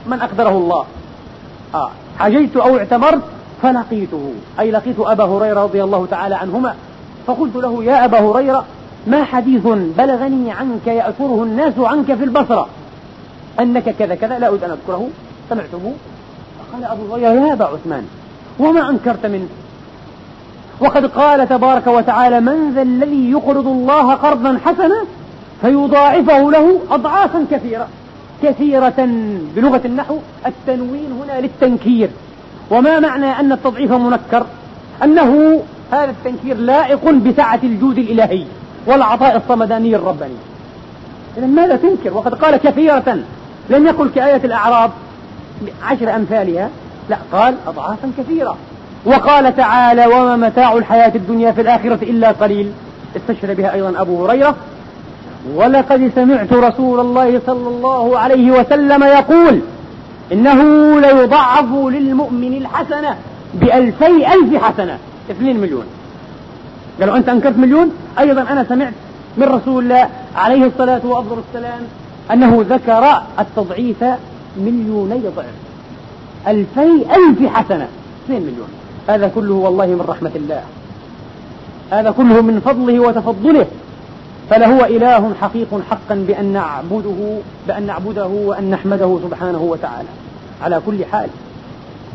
من 0.07 0.19
أقدره 0.21 0.49
الله 0.49 0.83
آه 1.75 1.91
حجيت 2.19 2.57
أو 2.57 2.77
اعتمرت 2.77 3.21
فلقيته 3.61 4.33
أي 4.59 4.71
لقيت 4.71 4.99
أبا 4.99 5.23
هريرة 5.23 5.63
رضي 5.63 5.83
الله 5.83 6.05
تعالى 6.05 6.35
عنهما 6.35 6.73
فقلت 7.27 7.55
له 7.55 7.83
يا 7.83 8.05
أبا 8.05 8.19
هريرة 8.19 8.65
ما 9.07 9.23
حديث 9.23 9.61
بلغني 9.97 10.51
عنك 10.51 10.87
يأثره 10.87 11.43
الناس 11.43 11.73
عنك 11.77 12.05
في 12.13 12.23
البصرة 12.23 12.67
أنك 13.59 13.95
كذا 13.99 14.15
كذا 14.15 14.39
لا 14.39 14.47
أريد 14.47 14.63
أن 14.63 14.69
أذكره 14.71 15.07
سمعته 15.49 15.93
قال 16.73 16.83
أبو 16.83 17.13
هريرة 17.13 17.47
يا 17.47 17.53
أبا 17.53 17.65
عثمان 17.65 18.03
وما 18.59 18.89
أنكرت 18.89 19.25
منه 19.25 19.47
وقد 20.79 21.05
قال 21.05 21.49
تبارك 21.49 21.87
وتعالى 21.87 22.39
من 22.39 22.71
ذا 22.75 22.81
الذي 22.81 23.31
يقرض 23.31 23.67
الله 23.67 24.13
قرضا 24.13 24.57
حسنا 24.65 25.03
فيضاعفه 25.61 26.51
له 26.51 26.79
أضعافا 26.91 27.45
كثيرة 27.51 27.87
كثيرة 28.43 29.07
بلغة 29.55 29.81
النحو 29.85 30.17
التنوين 30.47 31.11
هنا 31.21 31.41
للتنكير 31.41 32.09
وما 32.71 32.99
معنى 32.99 33.25
أن 33.25 33.51
التضعيف 33.51 33.91
منكر 33.91 34.45
أنه 35.03 35.61
هذا 35.91 36.09
التنكير 36.11 36.57
لائق 36.57 37.11
بسعة 37.11 37.59
الجود 37.63 37.97
الإلهي 37.97 38.45
والعطاء 38.87 39.37
الصمداني 39.37 39.95
الرباني 39.95 40.33
إذا 41.37 41.45
ماذا 41.47 41.75
تنكر 41.75 42.13
وقد 42.13 42.33
قال 42.33 42.57
كثيرة 42.57 43.19
لم 43.69 43.87
يقل 43.87 44.09
كآية 44.09 44.41
الأعراب 44.43 44.91
عشر 45.85 46.15
أمثالها 46.15 46.69
لا 47.09 47.17
قال 47.31 47.55
أضعافا 47.67 48.11
كثيرة 48.17 48.57
وقال 49.05 49.55
تعالى 49.55 50.05
وما 50.07 50.35
متاع 50.35 50.73
الحياة 50.73 51.11
الدنيا 51.15 51.51
في 51.51 51.61
الآخرة 51.61 51.99
إلا 52.03 52.31
قليل 52.31 52.71
استشهد 53.15 53.57
بها 53.57 53.73
أيضا 53.73 54.01
أبو 54.01 54.25
هريرة 54.25 54.55
ولقد 55.55 56.11
سمعت 56.15 56.53
رسول 56.53 56.99
الله 56.99 57.41
صلى 57.45 57.67
الله 57.69 58.19
عليه 58.19 58.51
وسلم 58.51 59.03
يقول 59.03 59.61
إنه 60.33 60.61
ليضعف 60.99 61.65
للمؤمن 61.71 62.53
الحسنة 62.53 63.15
بألفي 63.53 64.33
ألف 64.33 64.63
حسنة 64.63 64.97
اثنين 65.31 65.59
مليون 65.59 65.85
قالوا 67.01 67.17
أنت 67.17 67.29
أنكرت 67.29 67.57
مليون 67.57 67.91
أيضا 68.19 68.41
أنا 68.41 68.65
سمعت 68.69 68.93
من 69.37 69.43
رسول 69.43 69.83
الله 69.83 70.09
عليه 70.35 70.65
الصلاة 70.65 71.01
وأفضل 71.05 71.41
السلام 71.49 71.79
أنه 72.33 72.65
ذكر 72.69 73.21
التضعيف 73.39 74.03
مليوني 74.57 75.21
ضعف 75.35 75.45
ألفي 76.47 77.05
ألف 77.15 77.53
حسنة 77.53 77.87
اثنين 78.25 78.41
مليون 78.41 78.67
هذا 79.09 79.27
كله 79.35 79.53
والله 79.53 79.85
من 79.85 80.05
رحمة 80.09 80.31
الله 80.35 80.61
هذا 81.91 82.11
كله 82.11 82.41
من 82.41 82.59
فضله 82.65 82.99
وتفضله 82.99 83.65
فلهو 84.49 84.85
إله 84.85 85.33
حقيق 85.41 85.67
حقا 85.91 86.15
بأن 86.27 86.45
نعبده 86.53 87.37
بأن 87.67 87.83
نعبده 87.83 88.27
وأن 88.27 88.71
نحمده 88.71 89.19
سبحانه 89.23 89.59
وتعالى 89.61 90.07
على 90.63 90.81
كل 90.85 91.05
حال 91.11 91.29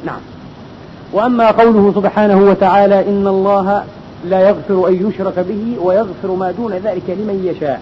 نعم 0.07 0.21
وأما 1.13 1.51
قوله 1.51 1.93
سبحانه 1.97 2.37
وتعالى 2.37 3.09
إن 3.09 3.27
الله 3.27 3.85
لا 4.25 4.49
يغفر 4.49 4.89
أن 4.89 5.09
يشرك 5.09 5.39
به 5.39 5.77
ويغفر 5.83 6.35
ما 6.35 6.51
دون 6.51 6.73
ذلك 6.73 7.03
لمن 7.11 7.43
يشاء 7.57 7.81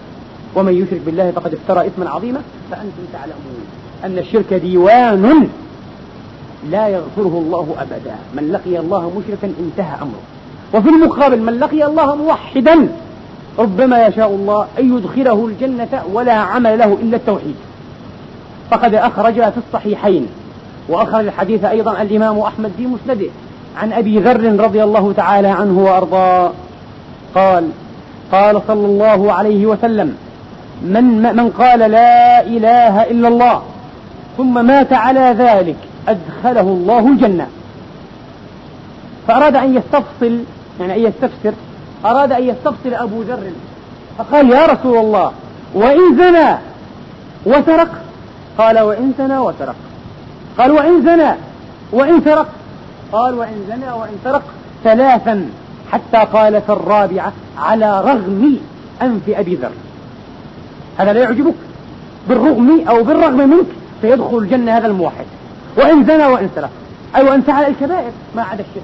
ومن 0.55 0.73
يشرك 0.75 1.01
بالله 1.07 1.31
فقد 1.31 1.55
افترى 1.55 1.87
إثما 1.87 2.09
عظيما 2.11 2.43
فأنتم 2.71 3.03
تعلمون 3.13 3.61
أن 4.05 4.19
الشرك 4.19 4.55
ديوان 4.55 5.49
لا 6.71 6.89
يغفره 6.89 7.39
الله 7.45 7.75
أبدا 7.79 8.15
من 8.37 8.53
لقي 8.53 8.79
الله 8.79 9.13
مشركا 9.21 9.53
انتهى 9.61 10.03
أمره 10.03 10.21
وفي 10.75 10.89
المقابل 10.89 11.43
من 11.43 11.59
لقي 11.59 11.85
الله 11.87 12.15
موحدا 12.15 12.89
ربما 13.59 14.07
يشاء 14.07 14.29
الله 14.31 14.67
أن 14.79 14.97
يدخله 14.97 15.47
الجنة 15.47 16.03
ولا 16.13 16.33
عمل 16.33 16.79
له 16.79 16.99
إلا 17.03 17.17
التوحيد 17.17 17.55
فقد 18.71 18.95
أخرج 18.95 19.35
في 19.35 19.59
الصحيحين 19.67 20.27
وأخرج 20.89 21.27
الحديث 21.27 21.65
أيضا 21.65 22.03
الإمام 22.03 22.39
أحمد 22.39 22.71
في 22.77 22.87
مسنده 22.87 23.27
عن 23.77 23.93
أبي 23.93 24.19
ذر 24.19 24.61
رضي 24.65 24.83
الله 24.85 25.13
تعالى 25.17 25.49
عنه 25.49 25.79
وأرضاه 25.79 26.51
قال 27.35 27.69
قال 28.33 28.63
صلى 28.69 28.87
الله 28.87 29.33
عليه 29.33 29.67
وسلم 29.67 30.17
من, 30.83 31.23
من 31.37 31.51
قال 31.59 31.79
لا 31.79 32.43
إله 32.45 33.03
إلا 33.03 33.29
الله 33.29 33.63
ثم 34.37 34.67
مات 34.67 34.93
على 34.93 35.35
ذلك 35.39 35.77
أدخله 36.09 36.61
الله 36.61 37.07
الجنة 37.09 37.47
فأراد 39.29 39.57
أن 39.57 39.77
يستفصل 39.77 40.39
يعني 40.81 40.95
أن 40.95 41.01
يستفسر 41.01 41.55
أراد 42.05 42.33
أن 42.33 42.43
يستفصل 42.43 42.95
أبو 42.95 43.23
ذر 43.23 43.41
فقال 44.19 44.51
يا 44.51 44.67
رسول 44.67 44.97
الله 44.99 45.33
وإن 45.75 46.17
زنى 46.19 46.57
وسرق 47.47 47.89
قال 48.59 48.79
وإن 48.81 49.13
زنى 49.19 49.39
وسرق 49.39 49.77
قال 50.59 50.71
وإن 50.73 51.03
زنى 51.03 51.35
وإن 51.93 52.21
سرق 52.25 52.47
قال 53.13 53.35
وإن 53.35 53.65
زنى 53.69 53.93
وإن 53.93 54.17
سرق 54.25 54.43
ثلاثا 54.85 55.49
حتى 55.93 56.19
قال 56.33 56.63
في 56.63 56.73
الرابعة 56.73 57.33
على 57.59 58.01
رغم 58.01 58.57
أنف 59.03 59.23
أبي 59.29 59.55
ذر 59.55 59.71
هذا 60.99 61.13
لا 61.13 61.21
يعجبك 61.21 61.55
بالرغم 62.29 62.85
أو 62.89 63.03
بالرغم 63.05 63.51
منك 63.51 63.67
سيدخل 64.03 64.39
الجنة 64.39 64.77
هذا 64.77 64.87
الموحد 64.87 65.25
وإن 65.77 66.05
زنى 66.05 66.27
وإن 66.27 66.51
سرق 66.55 66.71
أي 67.17 67.25
وإن 67.25 67.43
فعل 67.43 67.63
الكبائر 67.65 68.11
ما 68.37 68.43
عدا 68.43 68.65
الشرك 68.71 68.83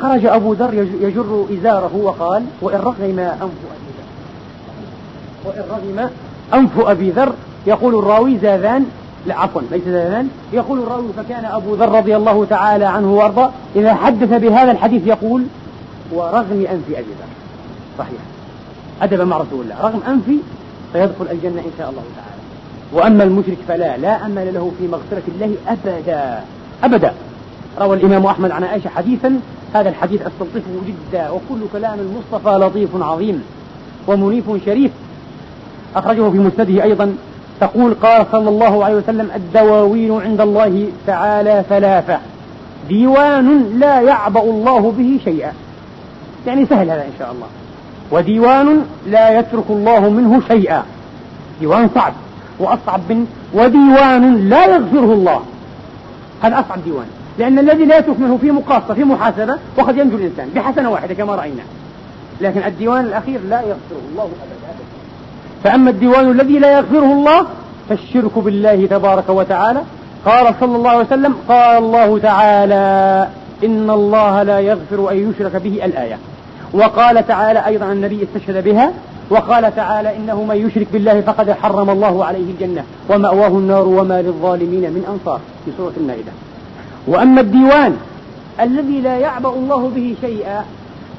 خرج 0.00 0.24
أبو 0.26 0.52
ذر 0.52 0.74
يجر 1.00 1.46
إزاره 1.58 1.96
وقال 2.02 2.44
وإن 2.62 2.80
رغم 2.80 3.18
أنف 3.18 3.36
أبي 3.40 3.92
ذر 3.98 5.38
وإن 5.44 5.64
رغم 5.70 6.10
أنف 6.54 6.78
أبي 6.78 7.10
ذر 7.10 7.32
يقول 7.66 7.94
الراوي 7.98 8.38
زاذان 8.38 8.86
لا 9.26 9.38
عفوا 9.38 9.62
ليس 9.70 9.82
ذلك 9.86 10.26
يقول 10.52 10.78
الراوي 10.78 11.08
فكان 11.16 11.44
أبو 11.44 11.74
ذر 11.74 11.88
رضي 11.88 12.16
الله 12.16 12.44
تعالى 12.44 12.84
عنه 12.84 13.12
وأرضاه 13.12 13.50
إذا 13.76 13.94
حدث 13.94 14.34
بهذا 14.40 14.72
الحديث 14.72 15.06
يقول 15.06 15.44
ورغم 16.12 16.60
أنف 16.70 16.82
أبي 16.88 17.10
ذر 17.20 17.26
صحيح 17.98 18.18
أدب 19.02 19.20
مع 19.20 19.36
رسول 19.36 19.64
الله 19.64 19.74
رغم 19.82 20.00
أنفي 20.08 20.36
سيدخل 20.92 21.26
الجنة 21.32 21.60
إن 21.60 21.72
شاء 21.78 21.90
الله 21.90 22.02
تعالى 22.16 22.34
وأما 22.92 23.24
المشرك 23.24 23.58
فلا 23.68 23.96
لا 23.96 24.26
أمل 24.26 24.54
له 24.54 24.72
في 24.78 24.88
مغفرة 24.88 25.22
الله 25.28 25.54
أبدا 25.70 26.40
أبدا 26.84 27.12
روى 27.80 27.96
الإمام 27.96 28.26
أحمد 28.26 28.50
عن 28.50 28.64
عائشة 28.64 28.88
حديثا 28.88 29.40
هذا 29.74 29.88
الحديث 29.88 30.20
أستلطفه 30.22 30.62
جدا 30.88 31.30
وكل 31.30 31.60
كلام 31.72 31.98
المصطفى 31.98 32.54
لطيف 32.58 33.02
عظيم 33.02 33.42
ومنيف 34.08 34.44
شريف 34.66 34.90
أخرجه 35.96 36.30
في 36.30 36.36
مسنده 36.38 36.82
أيضا 36.82 37.14
تقول 37.60 37.94
قال 37.94 38.26
صلى 38.32 38.48
الله 38.48 38.84
عليه 38.84 38.94
وسلم 38.94 39.30
الدواوين 39.36 40.20
عند 40.22 40.40
الله 40.40 40.88
تعالى 41.06 41.64
ثلاثة 41.68 42.18
ديوان 42.88 43.78
لا 43.78 44.00
يعبأ 44.00 44.42
الله 44.42 44.90
به 44.98 45.20
شيئا 45.24 45.52
يعني 46.46 46.66
سهل 46.66 46.90
هذا 46.90 47.02
إن 47.04 47.12
شاء 47.18 47.32
الله 47.32 47.46
وديوان 48.10 48.82
لا 49.06 49.38
يترك 49.38 49.64
الله 49.70 50.10
منه 50.10 50.42
شيئا 50.48 50.82
ديوان 51.60 51.90
صعب 51.94 52.12
وأصعب 52.58 53.00
من 53.08 53.26
وديوان 53.54 54.48
لا 54.48 54.66
يغفره 54.66 55.12
الله 55.14 55.40
هذا 56.42 56.60
أصعب 56.60 56.84
ديوان 56.84 57.06
لأن 57.38 57.58
الذي 57.58 57.84
لا 57.84 57.98
يترك 57.98 58.20
منه 58.20 58.38
في 58.40 58.50
مقاصة 58.50 58.94
في 58.94 59.04
محاسبة 59.04 59.58
وقد 59.78 59.98
ينجو 59.98 60.16
الإنسان 60.16 60.48
بحسنة 60.54 60.90
واحدة 60.90 61.14
كما 61.14 61.34
رأينا 61.34 61.62
لكن 62.40 62.60
الديوان 62.66 63.04
الأخير 63.04 63.40
لا 63.48 63.60
يغفره 63.60 64.00
الله 64.12 64.24
أبدا 64.24 64.59
فأما 65.64 65.90
الديوان 65.90 66.30
الذي 66.30 66.58
لا 66.58 66.72
يغفره 66.78 67.12
الله 67.12 67.46
فالشرك 67.88 68.38
بالله 68.38 68.86
تبارك 68.86 69.28
وتعالى 69.28 69.80
قال 70.26 70.54
صلى 70.60 70.76
الله 70.76 70.90
عليه 70.90 71.00
وسلم 71.06 71.34
قال 71.48 71.78
الله 71.84 72.18
تعالى 72.18 73.26
إن 73.64 73.90
الله 73.90 74.42
لا 74.42 74.60
يغفر 74.60 75.10
أن 75.12 75.30
يشرك 75.32 75.56
به 75.56 75.84
الآية 75.84 76.18
وقال 76.72 77.26
تعالى 77.26 77.66
أيضا 77.66 77.92
النبي 77.92 78.20
استشهد 78.24 78.64
بها 78.64 78.90
وقال 79.30 79.76
تعالى 79.76 80.16
إنه 80.16 80.44
من 80.44 80.56
يشرك 80.56 80.86
بالله 80.92 81.20
فقد 81.20 81.50
حرم 81.52 81.90
الله 81.90 82.24
عليه 82.24 82.50
الجنة 82.52 82.84
ومأواه 83.10 83.46
النار 83.48 83.88
وما 83.88 84.22
للظالمين 84.22 84.80
من 84.92 85.04
أنصار 85.12 85.40
في 85.64 85.70
سورة 85.76 85.92
المائدة 85.96 86.32
وأما 87.08 87.40
الديوان 87.40 87.96
الذي 88.60 89.00
لا 89.00 89.18
يعبأ 89.18 89.48
الله 89.48 89.88
به 89.96 90.14
شيئا 90.20 90.64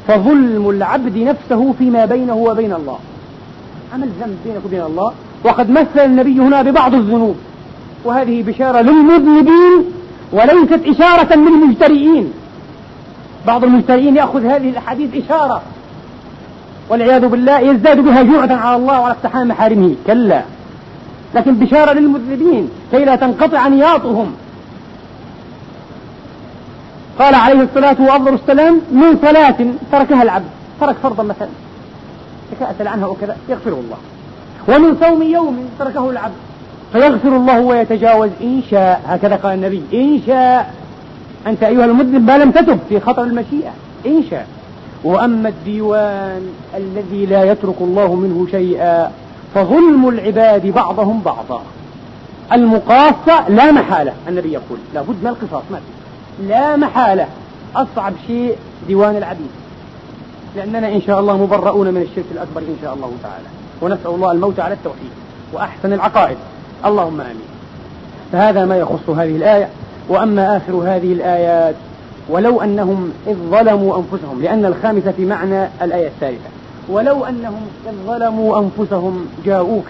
فظلم 0.08 0.70
العبد 0.70 1.18
نفسه 1.18 1.74
فيما 1.80 2.06
بينه 2.06 2.36
وبين 2.36 2.74
الله 2.74 2.98
عمل 3.94 4.08
ذنب 4.10 4.38
بينك 4.46 4.66
وبين 4.66 4.82
الله 4.82 5.14
وقد 5.44 5.70
مثل 5.72 6.00
النبي 6.06 6.39
هنا 6.39 6.62
ببعض 6.62 6.94
الذنوب 6.96 7.36
وهذه 8.06 8.44
بشارة 8.44 8.82
للمذنبين 8.82 9.86
وليست 10.32 10.80
إشارة 10.88 11.36
للمجترئين 11.36 12.34
بعض 13.48 13.64
المجترئين 13.64 14.16
يأخذ 14.16 14.46
هذه 14.46 14.70
الأحاديث 14.70 15.26
إشارة 15.26 15.62
والعياذ 16.89 17.28
بالله 17.28 17.60
يزداد 17.60 18.00
بها 18.00 18.22
جوعة 18.22 18.52
على 18.54 18.76
الله 18.78 19.00
وعلى 19.00 19.14
اقتحام 19.14 19.48
محارمه 19.48 19.96
كلا 20.08 20.42
لكن 21.36 21.56
بشارة 21.56 21.94
للمذنبين 21.94 22.70
كي 22.92 23.06
لا 23.06 23.16
تنقطع 23.16 23.68
نياطهم 23.68 24.32
قال 27.20 27.36
عليه 27.36 27.62
الصلاة 27.62 27.98
والسلام 28.26 28.82
من 28.92 29.16
ثلاث 29.22 29.62
تركها 29.92 30.24
العبد 30.24 30.46
ترك 30.82 30.96
فرضا 31.04 31.24
مثلا 31.24 31.48
تكاسل 32.52 32.88
عنها 32.88 33.08
وكذا 33.08 33.38
يغفره 33.49 33.80
الله 33.86 33.97
ومن 34.68 34.97
صوم 35.04 35.22
يوم 35.22 35.70
تركه 35.80 36.10
العبد 36.10 36.34
فيغفر 36.93 37.36
الله 37.36 37.60
ويتجاوز 37.60 38.30
إن 38.41 38.62
شاء 38.72 39.02
هكذا 39.08 39.36
قال 39.36 39.54
النبي 39.54 39.84
إن 39.93 40.22
شاء 40.28 40.74
أنت 41.47 41.64
أيها 41.64 41.86
المذنب 41.86 42.24
ما 42.32 42.38
لم 42.38 42.52
تتب 42.52 42.80
في 42.89 42.99
خطر 42.99 43.24
المشيئة 43.24 43.70
إن 44.06 44.24
شاء 44.30 44.47
وأما 45.04 45.49
الديوان 45.49 46.41
الذي 46.78 47.26
لا 47.26 47.43
يترك 47.43 47.76
الله 47.82 48.16
منه 48.16 48.47
شيئا 48.52 49.12
فظلم 49.56 50.10
العباد 50.10 50.68
بعضهم 50.68 51.22
بعضا 51.22 51.62
المقاصة 52.54 53.49
لا 53.49 53.72
محالة 53.72 54.14
النبي 54.30 54.54
يقول 54.54 54.78
لابد 54.93 55.16
من 55.24 55.28
القصاص 55.28 55.64
ما 55.72 55.80
لا 56.47 56.76
محالة 56.76 57.28
أصعب 57.76 58.14
شيء 58.28 58.56
ديوان 58.88 59.16
العبيد 59.18 59.52
لأننا 60.56 60.89
إن 60.95 61.02
شاء 61.02 61.20
الله 61.20 61.38
مبرؤون 61.38 61.93
من 61.93 62.02
الشرك 62.02 62.26
الأكبر 62.32 62.62
إن 62.62 62.76
شاء 62.82 62.93
الله 62.93 63.12
تعالى 63.24 63.45
ونسأل 63.82 64.08
الله 64.12 64.32
الموت 64.32 64.60
على 64.60 64.74
التوحيد 64.74 65.10
وأحسن 65.54 65.93
العقائد 65.93 66.38
اللهم 66.86 67.22
آمين 67.22 67.41
فهذا 68.32 68.66
ما 68.66 68.78
يخص 68.78 69.10
هذه 69.10 69.36
الآية 69.36 69.70
وأما 70.10 70.58
آخر 70.58 70.74
هذه 70.74 71.14
الآيات 71.14 71.76
ولو 72.30 72.62
أنهم 72.62 73.12
إذ 73.28 73.34
ظلموا 73.34 73.97
أنفسهم 73.97 74.41
لأن 74.41 74.66
الخامسة 74.66 75.12
في 75.12 75.26
معنى 75.26 75.68
الآية 75.82 76.08
الثالثة 76.08 76.49
ولو 76.89 77.26
أنهم 77.26 77.62
إذ 77.89 77.93
ظلموا 78.08 78.60
أنفسهم 78.60 79.26
جاءوك 79.45 79.86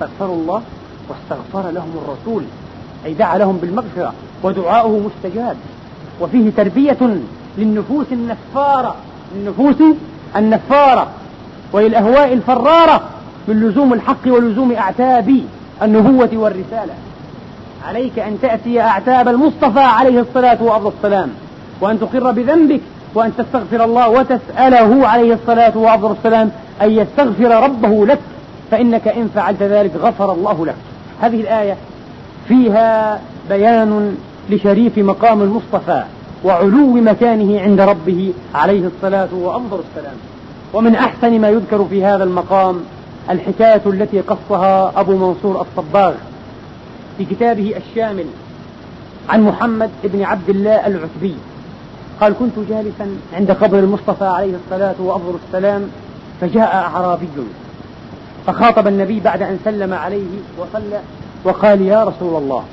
فاستغفروا 0.00 0.36
الله 0.36 0.62
واستغفر 1.08 1.70
لهم 1.70 1.92
الرسول 2.04 2.42
أي 3.06 3.14
دعا 3.14 3.38
لهم 3.38 3.56
بالمغفرة 3.56 4.12
ودعاؤه 4.42 5.00
مستجاب 5.08 5.56
وفيه 6.20 6.50
تربية 6.56 6.96
للنفوس 7.58 8.06
النفارة 8.12 8.94
النفوس 9.36 9.96
النفارة 10.36 11.06
وللأهواء 11.72 12.32
الفرارة 12.32 13.00
من 13.48 13.60
لزوم 13.60 13.92
الحق 13.92 14.26
ولزوم 14.26 14.72
أعتاب 14.72 15.40
النبوة 15.82 16.30
والرسالة 16.32 16.94
عليك 17.88 18.18
أن 18.18 18.38
تأتي 18.42 18.80
أعتاب 18.80 19.28
المصطفى 19.28 19.80
عليه 19.80 20.20
الصلاة 20.20 20.62
وأفضل 20.62 20.92
السلام 20.98 21.30
وأن 21.80 22.00
تقر 22.00 22.30
بذنبك 22.30 22.80
وأن 23.14 23.32
تستغفر 23.38 23.84
الله 23.84 24.08
وتسأله 24.10 25.08
عليه 25.08 25.34
الصلاة 25.34 25.76
وأفضل 25.78 26.12
السلام 26.12 26.50
أن 26.82 26.90
يستغفر 26.90 27.62
ربه 27.64 28.06
لك 28.06 28.18
فإنك 28.70 29.08
إن 29.08 29.28
فعلت 29.34 29.62
ذلك 29.62 29.90
غفر 30.02 30.32
الله 30.32 30.66
لك 30.66 30.76
هذه 31.20 31.40
الآية 31.40 31.76
فيها 32.48 33.20
بيان 33.48 34.16
لشريف 34.50 34.98
مقام 34.98 35.42
المصطفى 35.42 36.02
وعلو 36.46 36.92
مكانه 36.92 37.60
عند 37.60 37.80
ربه 37.80 38.32
عليه 38.54 38.86
الصلاة 38.86 39.28
وأفضل 39.34 39.78
السلام 39.90 40.16
ومن 40.74 40.94
أحسن 40.94 41.40
ما 41.40 41.48
يذكر 41.48 41.84
في 41.84 42.04
هذا 42.04 42.24
المقام 42.24 42.80
الحكاية 43.30 43.80
التي 43.86 44.20
قصها 44.20 45.00
أبو 45.00 45.16
منصور 45.16 45.60
الصباغ 45.70 46.14
في 47.18 47.24
كتابه 47.24 47.74
الشامل 47.76 48.24
عن 49.28 49.42
محمد 49.42 49.90
بن 50.04 50.22
عبد 50.22 50.48
الله 50.48 50.86
العتبي 50.86 51.34
قال 52.20 52.34
كنت 52.38 52.58
جالسا 52.68 53.06
عند 53.36 53.52
قبر 53.52 53.78
المصطفى 53.78 54.24
عليه 54.24 54.54
الصلاة 54.64 54.94
وأفضل 55.00 55.34
السلام 55.48 55.88
فجاء 56.40 56.74
أعرابي 56.76 57.28
فخاطب 58.46 58.86
النبي 58.86 59.20
بعد 59.20 59.42
أن 59.42 59.58
سلم 59.64 59.92
عليه 59.92 60.38
وصلى 60.58 61.00
وقال 61.44 61.80
يا 61.82 62.04
رسول 62.04 62.42
الله 62.42 62.64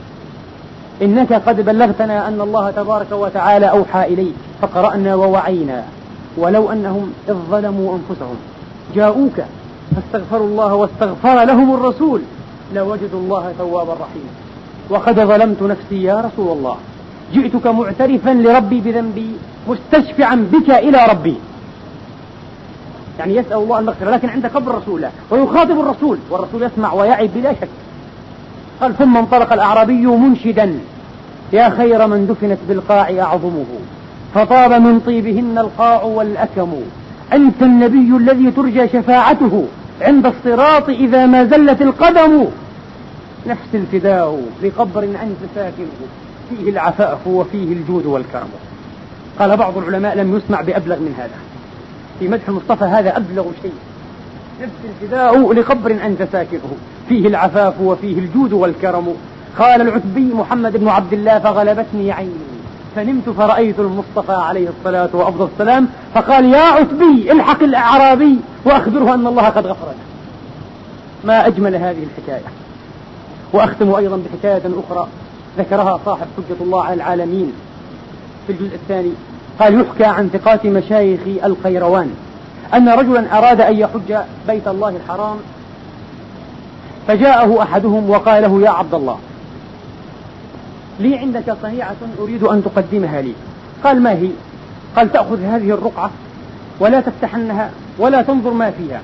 إنك 1.04 1.34
قد 1.34 1.62
بلغتنا 1.66 2.28
أن 2.28 2.42
الله 2.42 2.72
تبارك 2.72 3.12
وتعالى 3.12 3.70
أوحى 3.70 4.04
إليك 4.04 4.34
فقرأنا 4.62 5.16
ووعينا 5.16 5.84
ولو 6.38 6.72
أنهم 6.72 7.12
إذ 7.30 7.34
ظلموا 7.34 7.98
أنفسهم 7.98 8.36
جاءوك 8.96 9.32
فاستغفروا 9.96 10.48
الله 10.48 10.74
واستغفر 10.74 11.44
لهم 11.44 11.74
الرسول 11.74 12.22
لوجدوا 12.74 13.20
الله 13.20 13.54
توابا 13.58 13.94
رحيما 13.94 14.30
وقد 14.90 15.20
ظلمت 15.20 15.62
نفسي 15.62 16.04
يا 16.04 16.22
رسول 16.22 16.58
الله 16.58 16.76
جئتك 17.34 17.68
معترفا 17.68 18.30
لربي 18.30 18.82
بذنبي 18.82 19.36
مستشفعا 19.68 20.50
بك 20.52 20.70
إلى 20.70 21.06
ربي 21.12 21.36
يعني 23.20 23.36
يسأل 23.36 23.54
الله 23.58 23.80
المغفرة 23.80 24.10
لكن 24.10 24.30
عند 24.30 24.46
قبر 24.48 24.76
رسوله 24.76 25.12
ويخاطب 25.32 25.80
الرسول 25.80 26.18
والرسول 26.30 26.64
يسمع 26.64 26.94
ويعي 26.94 27.28
بلا 27.28 27.54
شك 27.54 27.68
قال 28.82 28.98
ثم 28.98 29.18
انطلق 29.18 29.54
الأعرابي 29.54 30.06
منشدا 30.06 30.80
يا 31.52 31.70
خير 31.70 32.08
من 32.08 32.28
دفنت 32.28 32.58
بالقاع 32.70 33.10
أعظمه 33.20 33.66
فطاب 34.36 34.72
من 34.74 35.00
طيبهن 35.00 35.58
القاع 35.58 36.04
والأكم 36.04 36.74
أنت 37.34 37.62
النبي 37.62 38.18
الذي 38.18 38.52
ترجى 38.52 38.88
شفاعته 38.88 39.66
عند 40.02 40.26
الصراط 40.26 40.90
إذا 40.90 41.26
ما 41.26 41.44
زلت 41.46 41.82
القدم 41.82 42.46
نفس 43.48 43.68
الفداء 43.74 44.42
لقبر 44.64 45.04
أنت 45.04 45.40
ساكنه 45.56 45.86
فيه 46.50 46.70
العفاف 46.70 47.28
وفيه 47.28 47.74
الجود 47.74 48.06
والكرم 48.06 48.50
قال 49.40 49.58
بعض 49.58 49.78
العلماء 49.78 50.18
لم 50.18 50.36
يسمع 50.38 50.62
بأبلغ 50.62 50.96
من 51.00 51.16
هذا 51.18 51.38
في 52.20 52.28
مدح 52.28 52.48
المصطفى 52.48 52.84
هذا 52.86 53.18
أبلغ 53.18 53.44
شيء 53.62 53.74
نفس 54.62 54.72
الفداء 55.02 55.54
لقبر 55.54 55.92
أنت 56.06 56.28
ساكنه 56.32 56.72
فيه 57.10 57.28
العفاف 57.28 57.82
وفيه 57.82 58.20
الجود 58.20 58.54
والكرم 58.54 59.16
قال 59.60 59.82
العتبي 59.82 60.34
محمد 60.34 60.78
بن 60.78 60.88
عبد 60.88 61.14
الله 61.14 61.40
فغلبتني 61.40 62.12
عيني 62.12 62.34
فنمت 62.96 63.30
فرأيت 63.30 63.80
المصطفى 63.80 64.32
عليه 64.34 64.70
الصلاة 64.70 65.10
وأفضل 65.14 65.48
السلام 65.54 65.88
فقال 66.14 66.46
يا 66.54 66.60
عتبي 66.64 67.32
الحق 67.32 67.64
الأعرابي 67.64 68.36
وأخبره 68.66 69.14
أن 69.14 69.28
الله 69.28 69.44
قد 69.50 69.68
غفر 69.68 69.86
له 69.86 69.94
ما 71.24 71.48
أجمل 71.48 71.76
هذه 71.76 72.04
الحكاية 72.04 72.46
وأختم 73.54 73.96
أيضا 73.96 74.18
بحكاية 74.18 74.62
أخرى 74.90 75.08
ذكرها 75.58 76.00
صاحب 76.06 76.28
حجة 76.38 76.56
الله 76.62 76.84
على 76.84 76.94
العالمين 76.94 77.54
في 78.48 78.54
الجزء 78.54 78.76
الثاني 78.76 79.12
قال 79.60 79.80
يحكى 79.82 80.04
عن 80.06 80.30
ثقات 80.34 80.66
مشايخ 80.66 81.20
القيروان 81.44 82.14
أن 82.74 82.90
رجلا 82.90 83.38
أراد 83.38 83.62
أن 83.62 83.78
يحج 83.80 84.18
بيت 84.48 84.68
الله 84.68 84.90
الحرام 85.04 85.38
فجاءه 87.08 87.64
أحدهم 87.64 88.10
وقال 88.10 88.42
له 88.44 88.62
يا 88.62 88.70
عبد 88.70 88.94
الله 88.94 89.20
لي 91.00 91.18
عندك 91.18 91.56
صنيعة 91.62 91.96
أريد 92.20 92.44
أن 92.44 92.64
تقدمها 92.64 93.22
لي 93.22 93.34
قال 93.84 94.02
ما 94.02 94.12
هي 94.12 94.30
قال 94.96 95.12
تأخذ 95.14 95.42
هذه 95.44 95.70
الرقعة 95.72 96.12
ولا 96.80 97.02
تفتحنها 97.02 97.72
ولا 98.00 98.22
تنظر 98.22 98.50
ما 98.52 98.72
فيها 98.72 99.02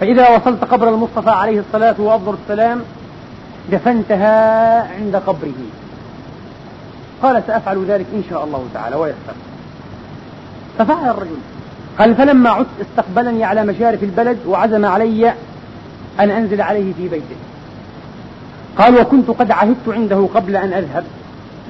فإذا 0.00 0.36
وصلت 0.36 0.64
قبر 0.64 0.88
المصطفى 0.88 1.30
عليه 1.30 1.60
الصلاة 1.60 1.94
وأفضل 2.00 2.34
السلام 2.44 2.80
دفنتها 3.72 4.94
عند 4.94 5.16
قبره 5.16 5.52
قال 7.22 7.42
سأفعل 7.46 7.84
ذلك 7.84 8.06
إن 8.14 8.22
شاء 8.30 8.44
الله 8.44 8.64
تعالى 8.74 8.96
ويسر 8.96 9.34
ففعل 10.78 11.10
الرجل 11.10 11.38
قال 11.98 12.14
فلما 12.14 12.50
عدت 12.50 12.66
استقبلني 12.80 13.44
على 13.44 13.64
مشارف 13.64 14.02
البلد 14.02 14.38
وعزم 14.48 14.84
علي 14.84 15.28
أن 16.20 16.30
أنزل 16.30 16.60
عليه 16.60 16.92
في 16.92 17.08
بيته 17.08 17.36
قال 18.78 19.00
وكنت 19.00 19.30
قد 19.30 19.50
عهدت 19.50 19.88
عنده 19.88 20.28
قبل 20.34 20.56
أن 20.56 20.72
أذهب 20.72 21.04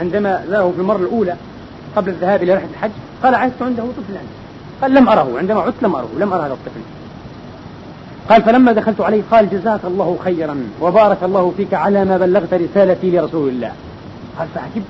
عندما 0.00 0.44
زاره 0.48 0.70
في 0.70 0.78
المرة 0.80 0.96
الأولى 0.96 1.36
قبل 1.96 2.08
الذهاب 2.08 2.42
إلى 2.42 2.54
رحلة 2.54 2.68
الحج 2.70 2.90
قال 3.22 3.34
عهدت 3.34 3.62
عنده 3.62 3.82
طفلا 3.82 4.20
قال 4.82 4.94
لم 4.94 5.08
أره 5.08 5.38
عندما 5.38 5.60
عدت 5.60 5.82
لم 5.82 5.94
أره 5.94 6.08
لم 6.18 6.32
أرى 6.32 6.42
هذا 6.46 6.52
الطفل 6.52 6.80
قال 8.30 8.42
فلما 8.42 8.72
دخلت 8.72 9.00
عليه 9.00 9.22
قال 9.30 9.50
جزاك 9.50 9.80
الله 9.84 10.18
خيرا 10.24 10.56
وبارك 10.80 11.18
الله 11.22 11.52
فيك 11.56 11.74
على 11.74 12.04
ما 12.04 12.16
بلغت 12.18 12.54
رسالتي 12.54 13.10
لرسول 13.10 13.48
الله 13.48 13.72
قال 14.38 14.48
فعجبت 14.54 14.86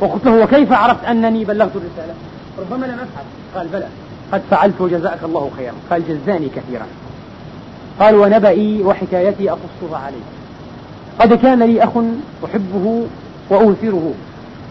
وقلت 0.00 0.24
له 0.24 0.42
وكيف 0.44 0.72
عرفت 0.72 1.04
أنني 1.04 1.44
بلغت 1.44 1.72
الرسالة 1.76 2.14
ربما 2.58 2.86
لم 2.86 2.92
أفعل 2.94 3.24
قال 3.56 3.68
بلى 3.72 3.86
قد 4.32 4.42
فعلت 4.50 4.80
وجزاك 4.80 5.18
الله 5.24 5.50
خيرا 5.56 5.72
قال 5.90 6.02
جزاني 6.08 6.48
كثيرا 6.56 6.86
قال 8.00 8.14
ونبئي 8.14 8.82
وحكايتي 8.82 9.50
أقصها 9.50 9.98
عليك 10.04 10.22
قد 11.18 11.34
كان 11.34 11.62
لي 11.62 11.84
أخ 11.84 11.90
أحبه 12.44 13.06
وأوثره 13.50 14.14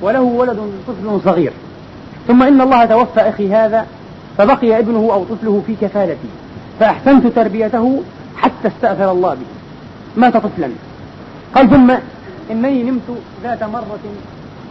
وله 0.02 0.22
ولد 0.22 0.58
طفل 0.88 1.22
صغير 1.26 1.54
ثم 2.28 2.44
إن 2.44 2.62
الله 2.62 2.86
توفى 2.86 3.20
أخي 3.20 3.54
هذا 3.54 3.86
فبقي 4.38 4.80
ابنه 4.80 5.10
أو 5.14 5.24
طفله 5.24 5.64
في 5.68 5.76
كفالتي 5.82 6.28
فأحسنت 6.80 7.28
تربيته 7.28 8.02
حتى 8.38 8.68
استأثر 8.68 9.12
الله 9.12 9.30
به 9.34 9.46
مات 10.18 10.38
طفلا 10.38 10.70
قال 11.56 11.70
ثم 11.70 11.94
إنني 12.52 12.84
نمت 12.84 13.02
ذات 13.44 13.64
مرة 13.64 13.98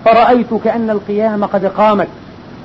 فرأيت 0.04 0.54
كأن 0.64 0.90
القيامة 0.90 1.46
قد 1.46 1.66
قامت 1.66 2.08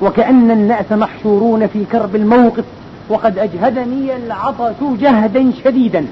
وكأن 0.02 0.52
الناس 0.52 0.92
محشورون 0.92 1.68
في 1.68 1.86
كرب 1.86 2.16
الموقف 2.16 2.64
وقد 3.10 3.38
أجهدني 3.38 4.16
العطش 4.16 4.76
جهدا 4.82 5.52
شديدا 5.66 6.06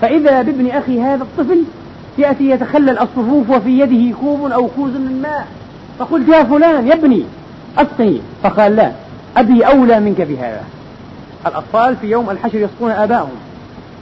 فإذا 0.00 0.42
بابن 0.42 0.70
أخي 0.70 1.00
هذا 1.00 1.22
الطفل 1.22 1.62
يأتي 2.18 2.50
يتخلل 2.50 2.90
الصفوف 2.98 3.50
وفي 3.50 3.80
يده 3.80 4.16
كوب 4.18 4.46
أو 4.50 4.68
كوز 4.76 4.90
من 4.92 5.22
ماء 5.22 5.46
فقلت 5.98 6.28
يا 6.28 6.44
فلان 6.44 6.86
يا 6.86 6.94
ابني 6.94 7.24
أسقني 7.78 8.20
فقال 8.42 8.76
لا 8.76 8.92
أبي 9.36 9.62
أولى 9.66 10.00
منك 10.00 10.20
بهذا 10.20 10.64
الأطفال 11.46 11.96
في 11.96 12.10
يوم 12.10 12.30
الحشر 12.30 12.58
يسقون 12.58 12.90
آبائهم 12.90 13.36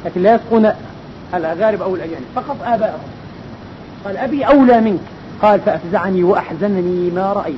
لكن 0.04 0.22
لا 0.22 0.34
يسقون 0.34 0.70
الأغارب 1.34 1.82
أو 1.82 1.96
الأجانب 1.96 2.24
فقط 2.34 2.56
آبائهم 2.66 2.98
قال 4.04 4.16
أبي 4.16 4.44
أولى 4.44 4.80
منك 4.80 5.00
قال 5.42 5.60
فأفزعني 5.60 6.22
وأحزنني 6.24 7.10
ما 7.10 7.32
رأيت 7.32 7.56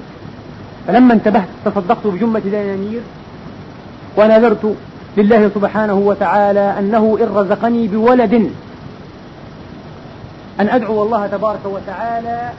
فلما 0.88 1.14
انتبهت 1.14 1.48
تصدقت 1.64 2.06
بجمة 2.06 2.38
دنانير 2.40 3.00
ونذرت 4.18 4.76
لله 5.16 5.50
سبحانه 5.54 5.94
وتعالى 5.94 6.74
أنه 6.78 7.18
إن 7.22 7.34
رزقني 7.36 7.88
بولد 7.88 8.50
أن 10.60 10.68
أدعو 10.68 11.02
الله 11.02 11.26
تبارك 11.26 11.60
وتعالى 11.66 12.50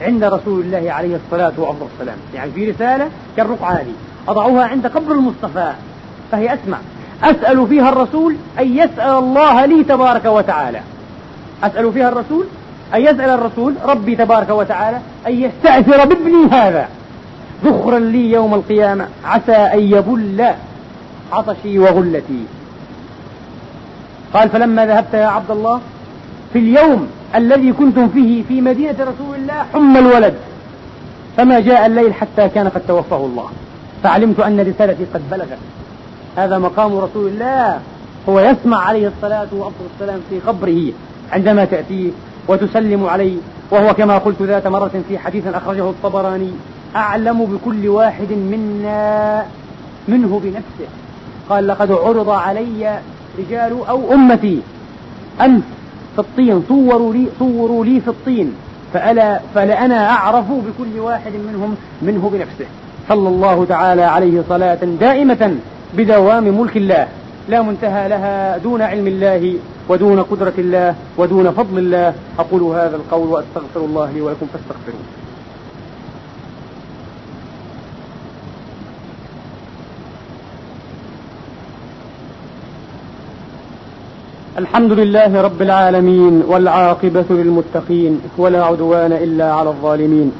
عند 0.00 0.24
رسول 0.24 0.60
الله 0.60 0.92
عليه 0.92 1.16
الصلاة 1.26 1.52
وأفضل 1.58 1.86
السلام 1.94 2.16
يعني 2.34 2.50
في 2.50 2.70
رسالة 2.70 3.08
كالرقعة 3.36 3.72
هذه 3.72 3.92
أضعها 4.28 4.62
عند 4.64 4.86
قبر 4.86 5.12
المصطفى 5.12 5.72
فهي 6.32 6.54
أسمع 6.54 6.78
أسأل 7.24 7.68
فيها 7.68 7.88
الرسول 7.88 8.36
أن 8.60 8.76
يسأل 8.76 9.10
الله 9.18 9.64
لي 9.64 9.84
تبارك 9.84 10.24
وتعالى 10.24 10.80
أسأل 11.64 11.92
فيها 11.92 12.08
الرسول 12.08 12.46
أن 12.94 13.00
يسأل 13.00 13.20
الرسول 13.30 13.74
ربي 13.84 14.16
تبارك 14.16 14.50
وتعالى 14.50 14.98
أن 15.26 15.32
يستأثر 15.32 16.04
بابني 16.04 16.46
هذا 16.50 16.88
ذخرا 17.64 17.98
لي 17.98 18.30
يوم 18.32 18.54
القيامة 18.54 19.08
عسى 19.24 19.52
أن 19.52 19.78
يبل 19.78 20.44
عطشي 21.32 21.78
وغلتي 21.78 22.44
قال 24.34 24.48
فلما 24.48 24.86
ذهبت 24.86 25.14
يا 25.14 25.26
عبد 25.26 25.50
الله 25.50 25.80
في 26.52 26.58
اليوم 26.58 27.06
الذي 27.34 27.72
كنتم 27.72 28.08
فيه 28.08 28.42
في 28.48 28.60
مدينة 28.60 28.96
رسول 29.00 29.34
الله 29.36 29.54
حمى 29.74 29.98
الولد 29.98 30.34
فما 31.36 31.60
جاء 31.60 31.86
الليل 31.86 32.14
حتى 32.14 32.48
كان 32.48 32.68
قد 32.68 32.82
توفاه 32.88 33.24
الله 33.26 33.50
فعلمت 34.02 34.40
أن 34.40 34.60
رسالتي 34.60 35.04
قد 35.14 35.22
بلغت 35.30 35.58
هذا 36.36 36.58
مقام 36.58 36.98
رسول 36.98 37.28
الله 37.28 37.80
هو 38.28 38.40
يسمع 38.40 38.78
عليه 38.80 39.08
الصلاة 39.08 39.46
وأفضل 39.52 39.86
السلام 39.94 40.20
في 40.30 40.40
قبره 40.40 40.92
عندما 41.32 41.64
تأتيه 41.64 42.10
وتسلم 42.48 43.06
عليه 43.06 43.36
وهو 43.70 43.94
كما 43.94 44.18
قلت 44.18 44.42
ذات 44.42 44.66
مرة 44.66 45.00
في 45.08 45.18
حديث 45.18 45.46
أخرجه 45.46 45.90
الطبراني 45.90 46.50
أعلم 46.96 47.44
بكل 47.44 47.88
واحد 47.88 48.32
منا 48.32 49.44
منه 50.08 50.40
بنفسه 50.44 50.92
قال 51.48 51.66
لقد 51.66 51.92
عرض 51.92 52.30
علي 52.30 52.98
رجال 53.38 53.76
أو 53.88 54.12
أمتي 54.14 54.60
أنت 55.40 55.64
في 56.12 56.18
الطين 56.18 56.62
صوروا 56.68 57.12
لي 57.14 57.26
صوروا 57.38 57.84
لي 57.84 58.00
في 58.00 58.08
الطين 58.08 58.52
فألا 58.92 59.40
فلأنا 59.54 60.10
أعرف 60.10 60.44
بكل 60.46 60.98
واحد 61.00 61.32
منهم 61.48 61.74
منه 62.02 62.30
بنفسه 62.32 62.64
صلى 63.08 63.28
الله 63.28 63.64
تعالى 63.64 64.02
عليه 64.02 64.44
صلاة 64.48 64.74
دائمة 65.00 65.56
بدوام 65.96 66.58
ملك 66.60 66.76
الله 66.76 67.08
لا 67.48 67.62
منتهى 67.62 68.08
لها 68.08 68.58
دون 68.58 68.82
علم 68.82 69.06
الله 69.06 69.54
ودون 69.88 70.22
قدرة 70.22 70.52
الله 70.58 70.94
ودون 71.18 71.50
فضل 71.50 71.78
الله 71.78 72.14
أقول 72.38 72.62
هذا 72.62 72.96
القول 72.96 73.28
وأستغفر 73.28 73.80
الله 73.84 74.10
لي 74.10 74.20
ولكم 74.20 74.46
فاستغفروه 74.52 74.96
الحمد 84.58 84.92
لله 84.92 85.40
رب 85.40 85.62
العالمين 85.62 86.42
والعاقبة 86.48 87.24
للمتقين 87.30 88.20
ولا 88.38 88.64
عدوان 88.64 89.12
إلا 89.12 89.52
على 89.54 89.68
الظالمين 89.68 90.32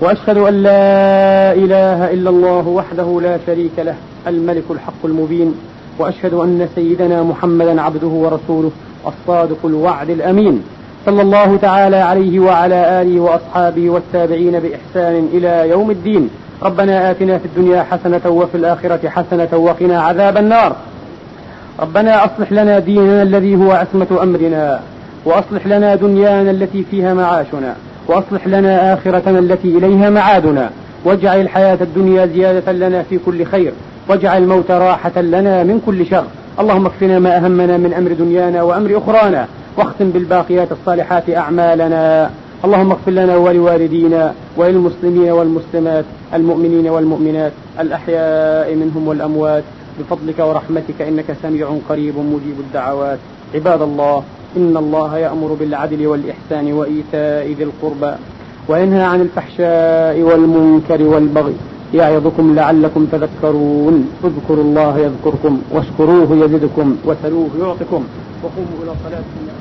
وأشهد 0.00 0.36
أن 0.36 0.54
لا 0.62 1.52
إله 1.52 2.10
إلا 2.12 2.30
الله 2.30 2.68
وحده 2.68 3.20
لا 3.22 3.38
شريك 3.46 3.70
له 3.78 3.94
الملك 4.26 4.64
الحق 4.70 5.04
المبين 5.04 5.54
وأشهد 5.98 6.34
أن 6.34 6.68
سيدنا 6.74 7.22
محمدا 7.22 7.80
عبده 7.80 8.06
ورسوله 8.08 8.70
الصادق 9.06 9.58
الوعد 9.64 10.10
الأمين 10.10 10.62
صلى 11.06 11.22
الله 11.22 11.56
تعالى 11.56 11.96
عليه 11.96 12.40
وعلى 12.40 13.02
آله 13.02 13.20
وأصحابه 13.20 13.90
والتابعين 13.90 14.60
بإحسان 14.60 15.28
إلى 15.32 15.68
يوم 15.70 15.90
الدين 15.90 16.30
ربنا 16.62 17.10
آتنا 17.10 17.38
في 17.38 17.44
الدنيا 17.44 17.82
حسنة 17.82 18.20
وفي 18.30 18.54
الآخرة 18.54 19.08
حسنة 19.08 19.48
وقنا 19.54 20.02
عذاب 20.02 20.36
النار 20.36 20.76
ربنا 21.80 22.24
أصلح 22.24 22.52
لنا 22.52 22.78
ديننا 22.78 23.22
الذي 23.22 23.56
هو 23.56 23.72
عصمة 23.72 24.06
أمرنا 24.22 24.80
وأصلح 25.24 25.66
لنا 25.66 25.94
دنيانا 25.94 26.50
التي 26.50 26.84
فيها 26.90 27.14
معاشنا 27.14 27.74
وأصلح 28.08 28.46
لنا 28.46 28.94
آخرتنا 28.94 29.38
التي 29.38 29.68
إليها 29.78 30.10
معادنا 30.10 30.70
واجعل 31.04 31.40
الحياة 31.40 31.78
الدنيا 31.80 32.26
زيادة 32.26 32.72
لنا 32.72 33.02
في 33.02 33.18
كل 33.18 33.44
خير 33.44 33.72
واجعل 34.08 34.42
الموت 34.42 34.70
راحة 34.70 35.20
لنا 35.20 35.62
من 35.64 35.80
كل 35.86 36.06
شر 36.06 36.24
اللهم 36.60 36.86
اكفنا 36.86 37.18
ما 37.18 37.36
أهمنا 37.36 37.76
من 37.76 37.94
أمر 37.94 38.12
دنيانا 38.12 38.62
وأمر 38.62 38.98
أخرانا 38.98 39.46
واختم 39.76 40.10
بالباقيات 40.10 40.68
الصالحات 40.72 41.30
أعمالنا 41.30 42.30
اللهم 42.64 42.90
اغفر 42.92 43.10
لنا 43.10 43.36
ولوالدينا 43.36 44.32
وللمسلمين 44.56 45.30
والمسلمات 45.32 46.04
المؤمنين 46.34 46.88
والمؤمنات 46.88 47.52
الأحياء 47.80 48.74
منهم 48.74 49.08
والأموات 49.08 49.64
بفضلك 49.98 50.38
ورحمتك 50.38 50.98
إنك 51.02 51.28
سميع 51.42 51.78
قريب 51.88 52.14
مجيب 52.16 52.58
الدعوات 52.66 53.18
عباد 53.54 53.82
الله 53.82 54.22
إن 54.56 54.76
الله 54.76 55.18
يأمر 55.18 55.50
بالعدل 55.60 56.06
والإحسان 56.06 56.72
وإيتاء 56.72 57.44
ذي 57.58 57.64
القربى 57.64 58.12
وينهى 58.68 59.02
عن 59.02 59.20
الفحشاء 59.20 60.20
والمنكر 60.20 61.02
والبغي 61.02 61.54
يعظكم 61.94 62.54
لعلكم 62.54 63.06
تذكرون 63.12 64.08
اذكروا 64.24 64.64
الله 64.64 64.98
يذكركم 64.98 65.62
واشكروه 65.72 66.44
يزدكم 66.44 66.96
وسلوه 67.06 67.48
يعطكم 67.60 68.04
وقوموا 68.42 68.78
إلى 68.82 68.92
صلاتكم 69.04 69.57